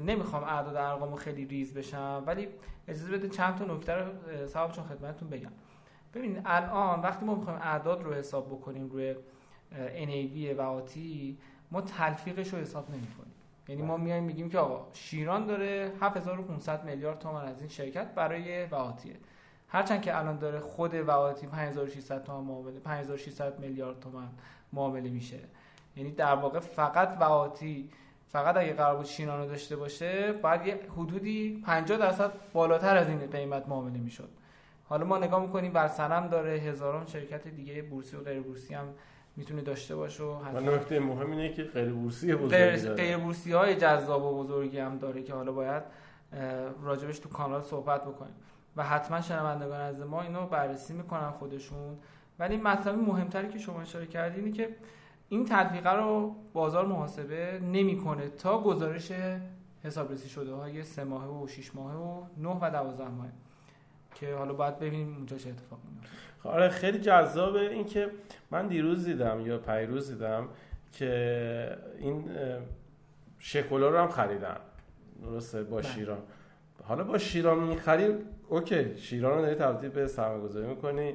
نمی‌خوام 0.06 0.44
اعداد 0.44 0.76
ارقامو 0.76 1.16
خیلی 1.16 1.44
ریز 1.44 1.74
بشم 1.74 2.22
ولی 2.26 2.48
اجازه 2.88 3.12
بده 3.12 3.28
چند 3.28 3.56
تا 3.56 3.64
نکته 3.64 3.94
رو 3.94 4.12
صاحب 4.46 4.72
چون 4.72 4.84
خدمتتون 4.84 5.28
بگم. 5.28 5.52
ببینید 6.14 6.42
الان 6.44 7.00
وقتی 7.00 7.26
ما 7.26 7.34
می‌خوایم 7.34 7.58
اعداد 7.62 8.02
رو 8.02 8.14
حساب 8.14 8.46
بکنیم 8.46 8.88
روی 8.88 9.14
NAV 9.72 10.58
و 10.58 10.62
آتی 10.62 11.38
ما 11.70 11.80
تلفیقش 11.80 12.54
رو 12.54 12.58
حساب 12.58 12.90
نمی‌کنیم. 12.90 13.27
یعنی 13.68 13.82
ما 13.82 13.96
میایم 13.96 14.24
میگیم 14.24 14.48
که 14.48 14.58
آقا 14.58 14.86
شیران 14.92 15.46
داره 15.46 15.92
7500 16.00 16.84
میلیارد 16.84 17.18
تومان 17.18 17.44
از 17.44 17.60
این 17.60 17.68
شرکت 17.68 18.14
برای 18.14 18.66
وعاتیه 18.66 19.16
هرچند 19.68 20.02
که 20.02 20.18
الان 20.18 20.38
داره 20.38 20.60
خود 20.60 20.94
وعاتی 20.94 21.46
5600 21.46 22.24
تومان 22.24 22.44
معامله 22.44 22.80
5600 22.80 23.58
میلیارد 23.58 24.00
تومان 24.00 24.28
معامله 24.72 25.10
میشه. 25.10 25.38
یعنی 25.96 26.10
در 26.12 26.34
واقع 26.34 26.58
فقط 26.58 27.16
وعاتی 27.20 27.90
فقط 28.26 28.56
اگه 28.56 28.72
قرار 28.72 28.96
بود 28.96 29.06
شیران 29.06 29.40
رو 29.40 29.46
داشته 29.46 29.76
باشه 29.76 30.32
باید 30.32 30.66
یه 30.66 30.80
حدودی 30.96 31.62
50 31.66 31.98
درصد 31.98 32.32
بالاتر 32.52 32.96
از 32.96 33.08
این 33.08 33.18
قیمت 33.18 33.68
معامله 33.68 33.98
می‌شد. 33.98 34.28
حالا 34.84 35.06
ما 35.06 35.18
نگاه 35.18 35.42
می‌کنیم 35.42 35.72
بر 35.72 35.88
سنم 35.88 36.28
داره 36.28 36.50
هزاران 36.52 37.06
شرکت 37.06 37.48
دیگه 37.48 37.82
بورسی 37.82 38.16
و 38.16 38.20
غیر 38.20 38.40
بورسی 38.40 38.74
هم 38.74 38.86
می‌تونه 39.38 39.62
داشته 39.62 39.96
باشه 39.96 40.24
و 40.24 40.60
نکته 40.60 41.00
مهم 41.00 41.30
اینه 41.30 41.52
که 41.52 41.62
غیر 41.62 41.92
بورسی 41.92 42.34
بزرگی 42.34 42.88
غیر 42.88 43.16
بورسی 43.16 43.52
های 43.52 43.76
جذاب 43.76 44.22
و 44.22 44.42
بزرگی 44.42 44.78
هم 44.78 44.98
داره 44.98 45.22
که 45.22 45.34
حالا 45.34 45.52
باید 45.52 45.82
راجبش 46.82 47.18
تو 47.18 47.28
کانال 47.28 47.62
صحبت 47.62 48.04
بکنیم. 48.04 48.34
و 48.76 48.82
حتما 48.82 49.20
شنوندگان 49.20 49.80
از 49.80 50.00
ما 50.00 50.22
اینو 50.22 50.46
بررسی 50.46 50.92
می‌کنن 50.92 51.30
خودشون. 51.30 51.98
ولی 52.38 52.56
مطلب 52.56 52.98
مهمتری 52.98 53.48
که 53.48 53.58
شما 53.58 53.80
اشاره 53.80 54.06
کردین 54.06 54.44
اینه 54.44 54.56
که 54.56 54.76
این 55.28 55.44
تطبیقه 55.44 55.92
رو 55.92 56.34
بازار 56.52 56.86
محاسبه 56.86 57.60
نمی‌کنه 57.60 58.28
تا 58.28 58.62
گزارش 58.62 59.12
حسابرسی 59.82 60.28
شده 60.28 60.54
های 60.54 60.82
سه 60.82 61.04
ماهه 61.04 61.28
و 61.28 61.46
6 61.46 61.74
ماهه 61.74 61.96
و 61.96 62.22
9 62.36 62.48
و 62.48 62.70
12 62.70 63.08
ماهه. 63.08 63.30
که 64.14 64.34
حالا 64.34 64.52
باید 64.52 64.78
ببینیم 64.78 65.16
اونجا 65.16 65.36
چه 65.36 65.50
اتفاقی 65.50 65.82
میفته 65.94 66.08
آره 66.44 66.68
خیلی 66.68 66.98
جذابه. 66.98 67.60
این 67.60 67.84
که 67.84 68.10
من 68.50 68.66
دیروز 68.66 69.04
دیدم 69.04 69.46
یا 69.46 69.58
پیروز 69.58 70.10
دیدم 70.10 70.48
که 70.92 71.76
این 71.98 72.24
شکولا 73.38 73.88
رو 73.88 73.98
هم 73.98 74.08
خریدن. 74.08 74.56
درسته؟ 75.22 75.62
با 75.62 75.76
بله. 75.76 75.86
شیران. 75.86 76.18
حالا 76.82 77.04
با 77.04 77.18
شیران 77.18 77.58
می‌خری 77.58 78.14
اوکی. 78.48 78.96
شیران 78.96 79.38
رو 79.38 79.42
داری 79.42 79.54
تبدیل 79.54 79.90
به 79.90 80.06
سرمایه 80.06 80.42
گذاری 80.42 80.66
می‌کنی 80.66 81.14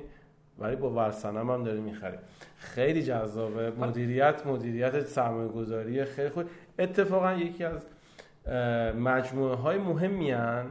ولی 0.60 0.76
با 0.76 0.90
ورسنم 0.90 1.52
هم 1.52 1.64
داری 1.64 1.82
می‌خری. 1.82 2.18
خیلی 2.58 3.04
جذابه. 3.04 3.72
مدیریت 3.72 4.48
مدیریت 4.48 5.02
سرمایه 5.02 5.48
گذاری 5.48 6.06
خیلی 6.06 6.30
خوب. 6.30 6.44
اتفاقا 6.80 7.34
یکی 7.34 7.64
از 7.64 7.86
مجموعه 8.96 9.56
های 9.56 9.78
مهمی 9.78 10.32
هن 10.32 10.66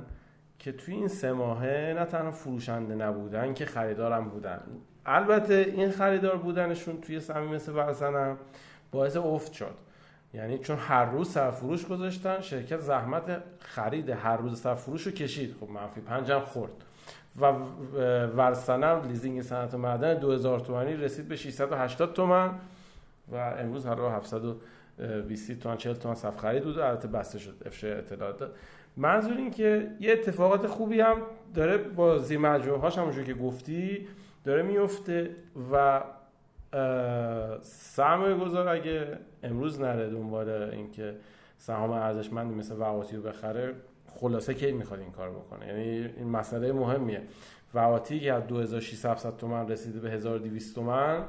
که 0.62 0.72
توی 0.72 0.94
این 0.94 1.09
سه 1.09 1.33
ماهه 1.33 1.94
نه 1.98 2.05
تنها 2.05 2.31
فروشنده 2.31 2.94
نبودن 2.94 3.55
که 3.55 3.64
خریدارم 3.64 4.29
بودن. 4.29 4.61
البته 5.07 5.55
این 5.55 5.90
خریدار 5.90 6.37
بودنشون 6.37 7.01
توی 7.01 7.20
سمی 7.20 7.46
مثل 7.46 7.72
ورزنم 7.72 8.37
باعث 8.92 9.16
افت 9.16 9.53
شد. 9.53 9.75
یعنی 10.35 10.59
چون 10.59 10.79
هر 10.79 11.05
روز 11.05 11.31
سرفروش 11.31 11.87
گذاشتن 11.87 12.40
شرکت 12.40 12.81
زحمت 12.81 13.42
خرید 13.59 14.11
هر 14.11 14.37
روز 14.37 14.61
سرفروش 14.61 15.07
رو 15.07 15.12
کشید. 15.12 15.57
خب 15.61 15.70
منفی 15.70 16.01
پنجم 16.01 16.40
خورد. 16.40 16.72
و 17.40 17.53
ورسنم 18.37 19.09
لیزینگ 19.09 19.42
صنعت 19.42 19.75
معدن 19.75 20.14
2000 20.14 20.61
تومانی 20.61 20.96
رسید 20.96 21.29
به 21.29 21.37
680 21.37 22.12
تومن 22.12 22.51
و 23.33 23.37
امروز 23.37 23.87
هر 23.87 23.94
رو 23.94 24.09
720 24.98 25.52
تومن 25.52 25.76
40 25.76 25.94
تومن 25.94 26.14
صف 26.14 26.37
خرید 26.37 26.64
بود. 26.64 26.78
البته 26.78 27.09
بسته 27.09 27.38
شد 27.38 27.55
افشای 27.66 27.92
اطلاعات 27.92 28.50
منظور 28.96 29.37
این 29.37 29.50
که 29.50 29.90
یه 30.00 30.12
اتفاقات 30.12 30.66
خوبی 30.66 31.00
هم 31.00 31.16
داره 31.55 31.78
با 31.78 32.18
زیر 32.18 32.38
مجموعه 32.38 32.81
هاش 32.81 32.98
همونجور 32.98 33.24
که 33.24 33.35
گفتی 33.35 34.07
داره 34.44 34.62
میفته 34.62 35.37
و 35.72 36.02
سرمایه 37.62 38.35
گذار 38.35 38.68
اگه 38.68 39.18
امروز 39.42 39.81
نره 39.81 40.11
دنبال 40.11 40.48
اینکه 40.48 41.16
سهام 41.59 41.90
ارزشمندی 41.90 42.55
مثل 42.55 42.74
وقاتی 42.78 43.16
رو 43.16 43.22
بخره 43.22 43.74
خلاصه 44.20 44.55
کی 44.55 44.72
می‌خواد 44.72 45.00
این 45.00 45.11
کار 45.11 45.31
بکنه؟ 45.31 45.66
یعنی 45.66 46.11
این 46.16 46.28
مسئله 46.28 46.72
مهمیه. 46.72 47.22
وقاتی 47.74 48.20
که 48.20 48.33
از 48.33 48.46
2600 48.46 49.37
تومن 49.37 49.68
رسیده 49.68 50.00
به 50.00 50.11
1200 50.11 50.74
تومن 50.74 51.24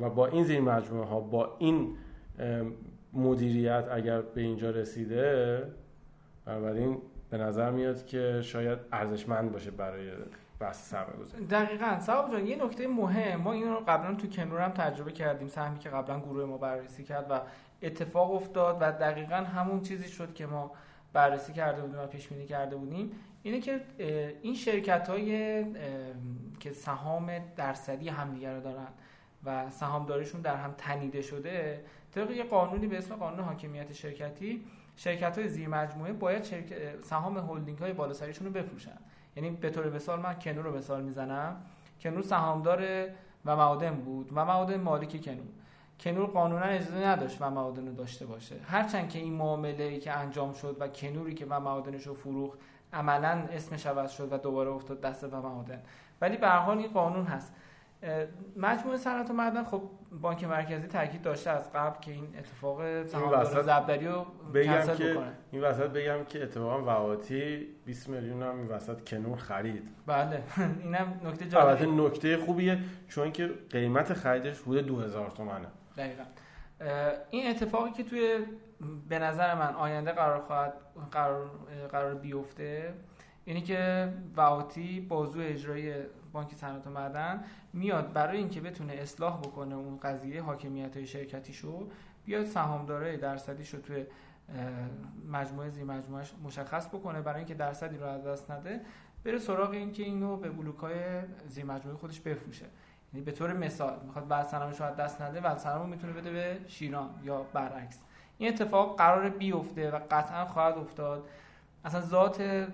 و 0.00 0.10
با 0.10 0.26
این 0.26 0.44
زیر 0.44 0.60
مجموعه 0.60 1.06
ها 1.06 1.20
با 1.20 1.56
این 1.58 1.96
مدیریت 3.12 3.88
اگر 3.92 4.20
به 4.20 4.40
اینجا 4.40 4.70
رسیده 4.70 5.62
بنابراین 6.44 6.98
به 7.30 7.38
نظر 7.38 7.70
میاد 7.70 8.06
که 8.06 8.40
شاید 8.42 8.78
ارزشمند 8.92 9.52
باشه 9.52 9.70
برای 9.70 10.10
بحث 10.60 10.90
سرمایه‌گذاری. 10.90 11.44
دقیقاً. 11.44 11.98
صاحب 12.00 12.32
جان 12.32 12.46
یه 12.46 12.64
نکته 12.64 12.88
مهم. 12.88 13.40
ما 13.40 13.52
این 13.52 13.68
رو 13.68 13.80
قبلا 13.88 14.14
تو 14.14 14.28
کنور 14.28 14.60
هم 14.60 14.70
تجربه 14.70 15.12
کردیم 15.12 15.48
سهمی 15.48 15.78
که 15.78 15.88
قبلا 15.88 16.20
گروه 16.20 16.44
ما 16.44 16.58
بررسی 16.58 17.04
کرد 17.04 17.30
و 17.30 17.40
اتفاق 17.82 18.32
افتاد 18.32 18.76
و 18.80 18.92
دقیقا 18.92 19.36
همون 19.36 19.80
چیزی 19.80 20.08
شد 20.08 20.34
که 20.34 20.46
ما 20.46 20.70
بررسی 21.12 21.52
کرده 21.52 21.82
بودیم 21.82 22.00
و 22.00 22.06
پیش 22.06 22.28
بینی 22.28 22.46
کرده 22.46 22.76
بودیم. 22.76 23.10
اینه 23.42 23.60
که 23.60 23.80
این 24.42 24.54
شرکت 24.54 25.08
های 25.08 25.64
که 26.60 26.72
سهام 26.72 27.30
درصدی 27.56 28.08
همدیگه 28.08 28.54
رو 28.54 28.60
دارن 28.60 28.88
و 29.44 29.70
سهامداریشون 29.70 30.40
در 30.40 30.56
هم 30.56 30.74
تنیده 30.78 31.22
شده 31.22 31.84
طبق 32.14 32.30
یه 32.30 32.44
قانونی 32.44 32.86
به 32.86 32.98
اسم 32.98 33.14
قانون 33.14 33.44
حاکمیت 33.44 33.92
شرکتی 33.92 34.64
شرکت 34.96 35.38
های 35.38 35.48
زیر 35.48 35.68
مجموعه 35.68 36.12
باید 36.12 36.44
سهام 37.02 37.38
هلدینگ 37.38 37.78
های 37.78 37.92
بالاسریشون 37.92 38.46
رو 38.46 38.52
بفروشن. 38.52 38.98
یعنی 39.36 39.50
به 39.50 39.70
طور 39.70 39.90
مثال 39.90 40.20
من 40.20 40.34
کنور 40.34 40.64
رو 40.64 40.76
مثال 40.76 41.02
می‌زنم. 41.02 41.56
کنور 42.00 42.22
سهامدار 42.22 43.08
و 43.44 43.56
معادن 43.56 43.94
بود 43.94 44.30
و 44.34 44.44
معادن 44.44 44.80
مالک 44.80 45.24
کنور 45.24 45.46
کنور 46.00 46.26
قانونا 46.26 46.64
اجازه 46.64 47.06
نداشت 47.06 47.42
و 47.42 47.50
معادن 47.50 47.86
رو 47.86 47.94
داشته 47.94 48.26
باشه. 48.26 48.56
هرچند 48.64 49.08
که 49.08 49.18
این 49.18 49.32
معامله 49.32 49.84
ای 49.84 49.98
که 49.98 50.12
انجام 50.12 50.52
شد 50.52 50.76
و 50.80 50.88
کنوری 50.88 51.34
که 51.34 51.46
و 51.48 51.60
معادنش 51.60 52.06
رو 52.06 52.14
فروخ 52.14 52.54
عملا 52.92 53.28
اسمش 53.28 53.86
عوض 53.86 54.12
شد 54.12 54.32
و 54.32 54.38
دوباره 54.38 54.70
افتاد 54.70 55.00
دست 55.00 55.24
و 55.24 55.42
معادن. 55.42 55.82
ولی 56.20 56.36
به 56.36 56.48
هر 56.48 56.58
حال 56.58 56.78
این 56.78 56.88
قانون 56.88 57.24
هست. 57.24 57.52
مجموعه 58.56 58.96
صنعت 58.96 59.30
و 59.30 59.32
معدن 59.32 59.64
خب 59.64 59.82
بانک 60.20 60.44
مرکزی 60.44 60.86
تاکید 60.86 61.22
داشته 61.22 61.50
از 61.50 61.72
قبل 61.72 62.00
که 62.00 62.10
این 62.12 62.28
اتفاق 62.38 63.06
سهامدار 63.06 63.62
زبدری 63.62 64.06
رو 64.06 64.26
بگم 64.54 64.94
که 64.96 65.12
بکنه. 65.12 65.32
این 65.52 65.62
وسط 65.62 65.90
بگم 65.90 66.24
که 66.24 66.42
اتفاقا 66.42 66.82
وقاتی 66.82 67.66
20 67.84 68.08
میلیون 68.08 68.42
هم 68.42 68.58
این 68.58 68.68
وسط 68.68 69.08
کنور 69.08 69.38
خرید. 69.38 69.88
بله. 70.06 70.42
اینم 70.84 71.20
نکته 71.24 71.48
جالبه. 71.48 71.86
نکته 71.86 72.36
خوبیه 72.36 72.78
چون 73.08 73.32
که 73.32 73.50
قیمت 73.70 74.12
خریدش 74.12 74.60
حدود 74.60 74.86
2000 74.86 75.30
تومنه. 75.30 75.66
دقیقاً. 75.96 76.24
این 77.30 77.50
اتفاقی 77.50 77.90
که 77.90 78.04
توی 78.04 78.38
به 79.08 79.18
نظر 79.18 79.54
من 79.54 79.74
آینده 79.74 80.12
قرار 80.12 80.40
خواهد 80.40 80.72
قرار, 81.10 81.50
قرار 81.92 82.14
بیفته 82.14 82.94
اینی 83.44 83.62
که 83.62 84.08
وعاتی 84.36 85.00
بازو 85.00 85.40
اجرایی 85.40 85.92
بانک 86.32 86.54
صنعت 86.54 86.86
و 86.86 86.90
معدن 86.90 87.44
میاد 87.72 88.12
برای 88.12 88.38
اینکه 88.38 88.60
بتونه 88.60 88.92
اصلاح 88.92 89.40
بکنه 89.40 89.74
اون 89.74 89.98
قضیه 90.02 90.42
حاکمیت 90.42 90.96
های 90.96 91.06
شرکتیشو 91.06 91.88
بیاد 92.24 92.44
سهامدارای 92.44 93.16
درصدیشو 93.16 93.80
توی 93.80 94.06
مجموعه 95.28 95.68
زیر 95.68 95.84
مجموعه 95.84 96.24
مشخص 96.44 96.88
بکنه 96.88 97.20
برای 97.20 97.38
اینکه 97.38 97.54
درصدی 97.54 97.96
رو 97.96 98.06
از 98.06 98.24
دست 98.24 98.50
نده 98.50 98.80
بره 99.24 99.38
سراغ 99.38 99.70
اینکه 99.70 100.02
اینو 100.02 100.36
به 100.36 100.50
بلوک 100.50 100.78
های 100.78 101.22
زیر 101.48 101.64
مجموعه 101.64 101.98
خودش 101.98 102.20
بفروشه. 102.20 102.66
یعنی 103.12 103.24
به 103.24 103.32
طور 103.32 103.52
مثال 103.52 104.00
می‌خواد 104.06 104.28
بعد 104.28 104.54
رو 104.54 104.94
دست 104.94 105.22
نده 105.22 105.40
و 105.40 105.58
سلامو 105.58 105.86
می‌تونه 105.86 106.12
بده 106.12 106.30
به 106.30 106.58
شیران 106.66 107.10
یا 107.22 107.42
برعکس. 107.42 107.98
این 108.38 108.48
اتفاق 108.48 108.98
قرار 108.98 109.28
بیفته 109.28 109.90
و 109.90 110.00
قطعا 110.10 110.44
خواهد 110.44 110.78
افتاد. 110.78 111.28
اصلا 111.84 112.00
ذات 112.00 112.68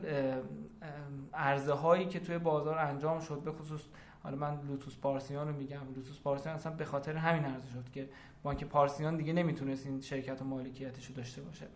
عرضه 1.35 1.73
هایی 1.73 2.07
که 2.07 2.21
توی 2.21 2.39
بازار 2.39 2.79
انجام 2.79 3.21
شد 3.21 3.43
به 3.45 3.53
خصوص 3.53 3.81
حالا 4.23 4.37
من 4.37 4.61
لوتوس 4.69 4.97
پارسیان 4.97 5.49
رو 5.49 5.55
میگم. 5.55 5.81
لوتوس 5.97 6.19
پارسیان 6.19 6.55
اصلا 6.55 6.73
به 6.73 6.85
خاطر 6.85 7.17
همین 7.17 7.45
عرضه 7.45 7.69
شد 7.69 7.91
که 7.93 8.09
بانک 8.43 8.65
پارسیان 8.65 9.17
دیگه 9.17 9.33
نمی‌تونست 9.33 9.87
این 9.87 10.01
شرکت 10.01 10.43
و 10.43 10.45
مالکیتش 10.45 11.07
رو 11.07 11.15
داشته 11.15 11.43
باشه. 11.43 11.67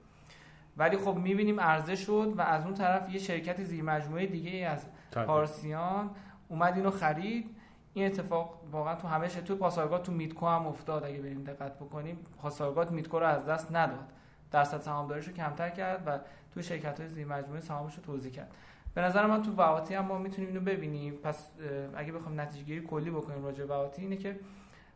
ولی 0.77 0.97
خب 0.97 1.15
می‌بینیم 1.15 1.61
عرضه 1.61 1.97
شد 1.97 2.35
و 2.37 2.41
از 2.41 2.65
اون 2.65 2.75
طرف 2.75 3.11
یه 3.11 3.19
شرکت 3.19 3.65
زیر 3.65 3.83
مجموعه 3.83 4.27
دیگه 4.27 4.67
از 4.67 4.87
پارسیان 5.13 6.11
اومد 6.49 6.77
اینو 6.77 6.91
خرید. 6.91 7.57
این 7.95 8.07
اتفاق 8.07 8.61
واقعا 8.73 8.95
تو 8.95 9.09
همه 9.09 9.29
تو 9.29 9.57
پاسارگاه 9.57 10.03
تو 10.03 10.13
میدکو 10.13 10.47
هم 10.47 10.67
افتاد. 10.67 11.05
اگه 11.05 11.21
بریم 11.21 11.45
دقت 11.45 11.77
بکنیم 11.77 12.19
پاسارگاه 12.43 12.91
میدکو 12.91 13.19
رو 13.19 13.27
از 13.27 13.47
دست 13.47 13.73
نداد. 13.73 14.13
درصد 14.51 14.81
سهامداریش 14.81 15.29
رو 15.29 15.35
کمتر 15.35 15.71
کرد 15.71 16.03
و 16.07 16.19
تو 16.55 16.63
شرکت 16.63 17.01
های 17.01 17.09
زیر 17.09 17.27
مجموعه 17.27 17.61
سهامش 17.61 17.97
رو 17.97 18.03
توضیح 18.03 18.33
کرد. 18.33 18.51
به 18.95 19.01
نظر 19.01 19.27
من 19.27 19.43
تو 19.43 19.53
وعاتی 19.53 19.95
هم 19.95 20.05
ما 20.05 20.19
می‌تونیم 20.19 20.49
اینو 20.49 20.61
ببینیم. 20.61 21.15
پس 21.15 21.51
اگه 21.95 22.13
بخوام 22.13 22.41
نتیجه 22.41 22.65
گیری 22.65 22.87
کلی 22.87 23.11
بکنیم 23.11 23.45
راجع 23.45 23.65
به 23.65 23.75
اینه 23.99 24.17
که 24.17 24.37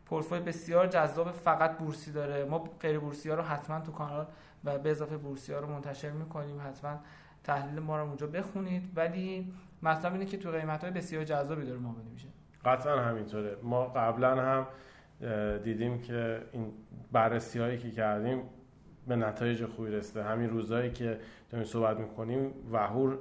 پورتفوی 0.05 0.39
بسیار 0.39 0.87
جذاب 0.87 1.31
فقط 1.31 1.77
بورسی 1.77 2.11
داره. 2.11 2.45
ما 2.45 2.69
غیر 2.81 2.99
بورسی 2.99 3.29
ها 3.29 3.35
رو 3.35 3.41
حتما 3.41 3.79
تو 3.79 3.91
کانال 3.91 4.25
و 4.63 4.79
به 4.79 4.91
اضافه 4.91 5.17
بورسی 5.17 5.53
ها 5.53 5.59
رو 5.59 5.67
منتشر 5.67 6.11
می‌کنیم. 6.11 6.61
حتما 6.67 6.99
تحلیل 7.43 7.79
ما 7.79 7.97
رو 7.97 8.07
اونجا 8.07 8.27
بخونید. 8.27 8.91
ولی 8.95 9.53
مطلب 9.83 10.13
اینه 10.13 10.25
که 10.25 10.37
تو 10.37 10.51
قیمت 10.51 10.83
های 10.83 10.93
بسیار 10.93 11.23
جذابی 11.23 11.65
داره 11.65 11.79
معامله 11.79 12.09
میشه 12.13 12.27
قطعا 12.65 13.01
همینطوره. 13.01 13.57
ما 13.63 13.85
قبلا 13.85 14.35
هم 14.41 14.67
دیدیم 15.63 16.01
که 16.01 16.41
این 16.51 16.71
بررسی 17.11 17.59
هایی 17.59 17.77
که 17.77 17.91
کردیم 17.91 18.41
به 19.07 19.15
نتایج 19.15 19.65
خوبی 19.65 19.91
رسیده. 19.91 20.23
همین 20.23 20.49
روزهایی 20.49 20.91
که 20.91 21.19
داریم 21.51 21.67
صحبت 21.67 21.97
می‌کنیم 21.97 22.53
وحور 22.71 23.17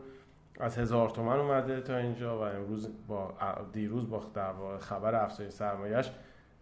از 0.60 0.78
هزار 0.78 1.10
تومن 1.10 1.38
اومده 1.38 1.80
تا 1.80 1.96
اینجا 1.96 2.38
و 2.38 2.40
امروز 2.40 2.88
با 3.08 3.34
دیروز 3.72 4.10
با 4.10 4.22
در 4.34 4.52
خبر 4.78 5.14
افزایش 5.14 5.52
سرمایش 5.52 6.10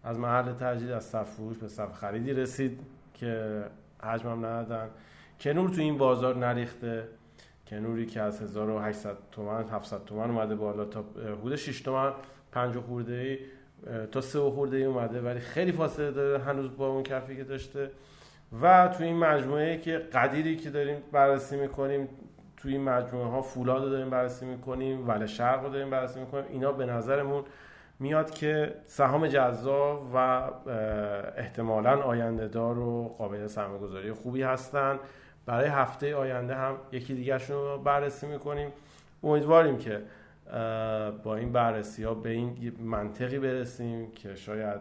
از 0.04 0.18
محل 0.18 0.52
تجدید 0.52 0.90
از 0.90 1.04
صف 1.04 1.30
فروش 1.30 1.58
به 1.58 1.68
صف 1.68 1.92
خریدی 1.92 2.32
رسید 2.32 2.80
که 3.14 3.62
حجمم 4.02 4.46
ندادن. 4.46 4.88
کنور 5.40 5.70
تو 5.70 5.80
این 5.80 5.98
بازار 5.98 6.36
نریخته. 6.36 7.08
کنوری 7.66 8.06
که 8.06 8.20
از 8.20 8.42
1800 8.42 9.16
تومن 9.32 9.68
700 9.68 10.04
تومن 10.04 10.30
اومده 10.30 10.54
بالا 10.54 10.84
تا 10.84 11.04
حدود 11.16 11.56
6 11.56 11.80
تومن 11.80 12.12
5 12.52 12.76
خورده 12.76 13.14
ای 13.14 13.38
تا 14.06 14.20
3 14.20 14.40
خورده 14.40 14.76
ای 14.76 14.84
اومده. 14.84 15.20
ولی 15.20 15.40
خیلی 15.40 15.72
فاصله 15.72 16.10
داره. 16.10 16.44
هنوز 16.44 16.76
با 16.76 16.88
اون 16.88 17.02
کفی 17.02 17.36
که 17.36 17.44
داشته. 17.44 17.90
و 18.60 18.88
تو 18.88 19.04
این 19.04 19.16
مجموعه 19.16 19.78
که 19.78 19.98
قدیری 19.98 20.56
که 20.56 20.70
داریم 20.70 21.02
بررسی 21.12 21.56
می‌کنیم 21.56 22.08
تو 22.56 22.68
این 22.68 22.82
مجموعه 22.82 23.26
ها 23.26 23.42
فولاد 23.42 23.82
رو 23.82 23.88
داریم 23.88 24.10
بررسی 24.10 24.46
می‌کنیم 24.46 25.08
ول 25.08 25.26
شرق 25.26 25.64
رو 25.64 25.70
داریم 25.70 25.90
بررسی 25.90 26.20
می‌کنیم 26.20 26.44
اینا 26.48 26.72
به 26.72 26.86
نظرمون 26.86 27.44
میاد 27.98 28.30
که 28.30 28.74
سهام 28.86 29.26
جذاب 29.26 30.10
و 30.14 30.16
احتمالا 31.36 32.02
آینده 32.02 32.48
دار 32.48 32.78
و 32.78 33.14
قابل 33.18 33.46
سرمایه‌گذاری 33.46 34.12
خوبی 34.12 34.42
هستن. 34.42 34.98
برای 35.46 35.68
هفته 35.68 36.16
آینده 36.16 36.54
هم 36.54 36.76
یکی 36.92 37.14
دیگرشون 37.14 37.56
رو 37.56 37.78
بررسی 37.78 38.26
می‌کنیم. 38.26 38.72
امیدواریم 39.22 39.78
که 39.78 40.02
با 41.22 41.36
این 41.36 41.52
بررسی 41.52 42.04
ها 42.04 42.14
به 42.14 42.30
این 42.30 42.76
منطقی 42.80 43.38
برسیم 43.38 44.10
که 44.10 44.34
شاید 44.34 44.80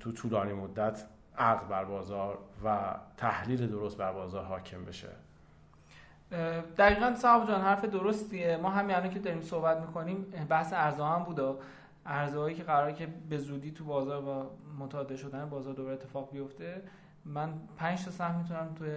تو 0.00 0.12
طولانی 0.12 0.52
مدت 0.52 1.04
عقل 1.40 1.66
بر 1.66 1.84
بازار 1.84 2.38
و 2.64 2.94
تحلیل 3.16 3.66
درست 3.66 3.96
بر 3.96 4.12
بازار 4.12 4.44
حاکم 4.44 4.84
بشه. 4.84 5.08
دقیقا 6.78 7.14
صاحب 7.14 7.48
جان 7.48 7.60
حرف 7.60 7.84
درستیه. 7.84 8.56
ما 8.56 8.70
همین 8.70 8.96
الان 8.96 9.10
که 9.10 9.18
داریم 9.18 9.42
صحبت 9.42 9.80
می‌کنیم 9.80 10.22
بحث 10.48 10.72
ارزها 10.72 11.14
هم 11.16 11.24
بوده. 11.24 11.54
ارزهایی 12.06 12.54
که 12.54 12.62
قراره 12.62 12.92
که 12.92 13.06
به 13.06 13.38
زودی 13.38 13.70
تو 13.70 13.84
بازار 13.84 14.20
با 14.20 14.50
متعادل 14.78 15.16
شدن 15.16 15.48
بازار 15.48 15.74
دوباره 15.74 15.94
اتفاق 15.94 16.30
بیفته 16.32 16.82
من 17.24 17.52
پنج 17.76 18.04
تا 18.04 18.10
سهم 18.10 18.34
می‌تونم 18.34 18.74
توی 18.74 18.88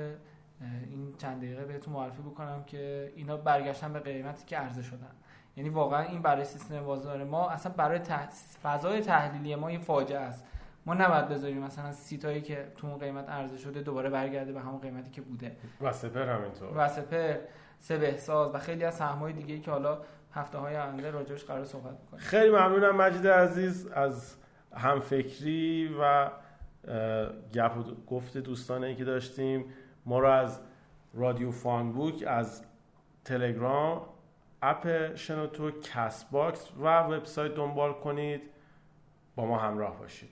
این 0.89 1.13
چند 1.17 1.37
دقیقه 1.37 1.65
بهتون 1.65 1.93
معرفی 1.93 2.21
بکنم 2.21 2.63
که 2.63 3.13
اینا 3.15 3.37
برگشتن 3.37 3.93
به 3.93 3.99
قیمتی 3.99 4.45
که 4.45 4.57
عرضه 4.57 4.81
شدن. 4.81 5.11
یعنی 5.57 5.69
واقعا 5.69 6.01
این 6.01 6.21
برای 6.21 6.45
سیستم 6.45 6.83
بازار 6.83 7.23
ما 7.23 7.49
اصلا 7.49 7.71
برای 7.77 7.99
فضای 8.63 9.01
تحلیلی 9.01 9.55
ما 9.55 9.71
یه 9.71 9.79
فاجعه 9.79 10.19
است. 10.19 10.45
ما 10.85 10.93
نباید 10.93 11.27
بذاریم 11.27 11.63
مثلا 11.63 11.91
سهمایی 11.91 12.41
که 12.41 12.71
تو 12.77 12.87
اون 12.87 12.97
قیمت 12.97 13.29
عرضه 13.29 13.57
شده 13.57 13.81
دوباره 13.81 14.09
برگرده 14.09 14.53
به 14.53 14.59
همون 14.59 14.79
قیمتی 14.79 15.11
که 15.11 15.21
بوده. 15.21 15.55
و 15.81 15.91
سپر 15.91 16.29
همینطور. 16.29 16.77
و 16.77 16.87
سپر 16.87 17.35
ثبهساز 17.79 18.55
و 18.55 18.59
خیلی 18.59 18.83
از 18.83 18.95
سهم‌های 18.95 19.33
دیگه 19.33 19.59
که 19.59 19.71
حالا 19.71 20.01
هفته 20.33 20.57
های 20.57 20.77
آینده 20.77 21.11
راجعش 21.11 21.43
قرار 21.43 21.65
صحبت 21.65 21.97
بکنیم 21.97 22.19
خیلی 22.19 22.49
ممنونم 22.49 22.95
مجید 22.95 23.27
عزیز 23.27 23.87
از 23.87 24.35
همفکری 24.75 25.95
و 26.01 26.29
گپ 27.53 27.77
و 27.77 27.83
گفت 28.07 28.37
دوستانه 28.37 28.95
که 28.95 29.03
داشتیم. 29.03 29.65
ما 30.05 30.19
رو 30.19 30.27
از 30.27 30.61
رادیو 31.13 31.51
FundBook 31.51 32.23
از 32.27 32.63
تلگرام 33.25 34.01
app 34.61 35.15
شنوتو 35.15 35.71
Castbox 35.71 36.71
و 36.79 36.99
وبسایت 36.99 37.55
دنبال 37.55 37.93
کنید. 37.93 38.41
با 39.35 39.45
ما 39.45 39.57
همراه 39.59 39.99
باشید. 39.99 40.29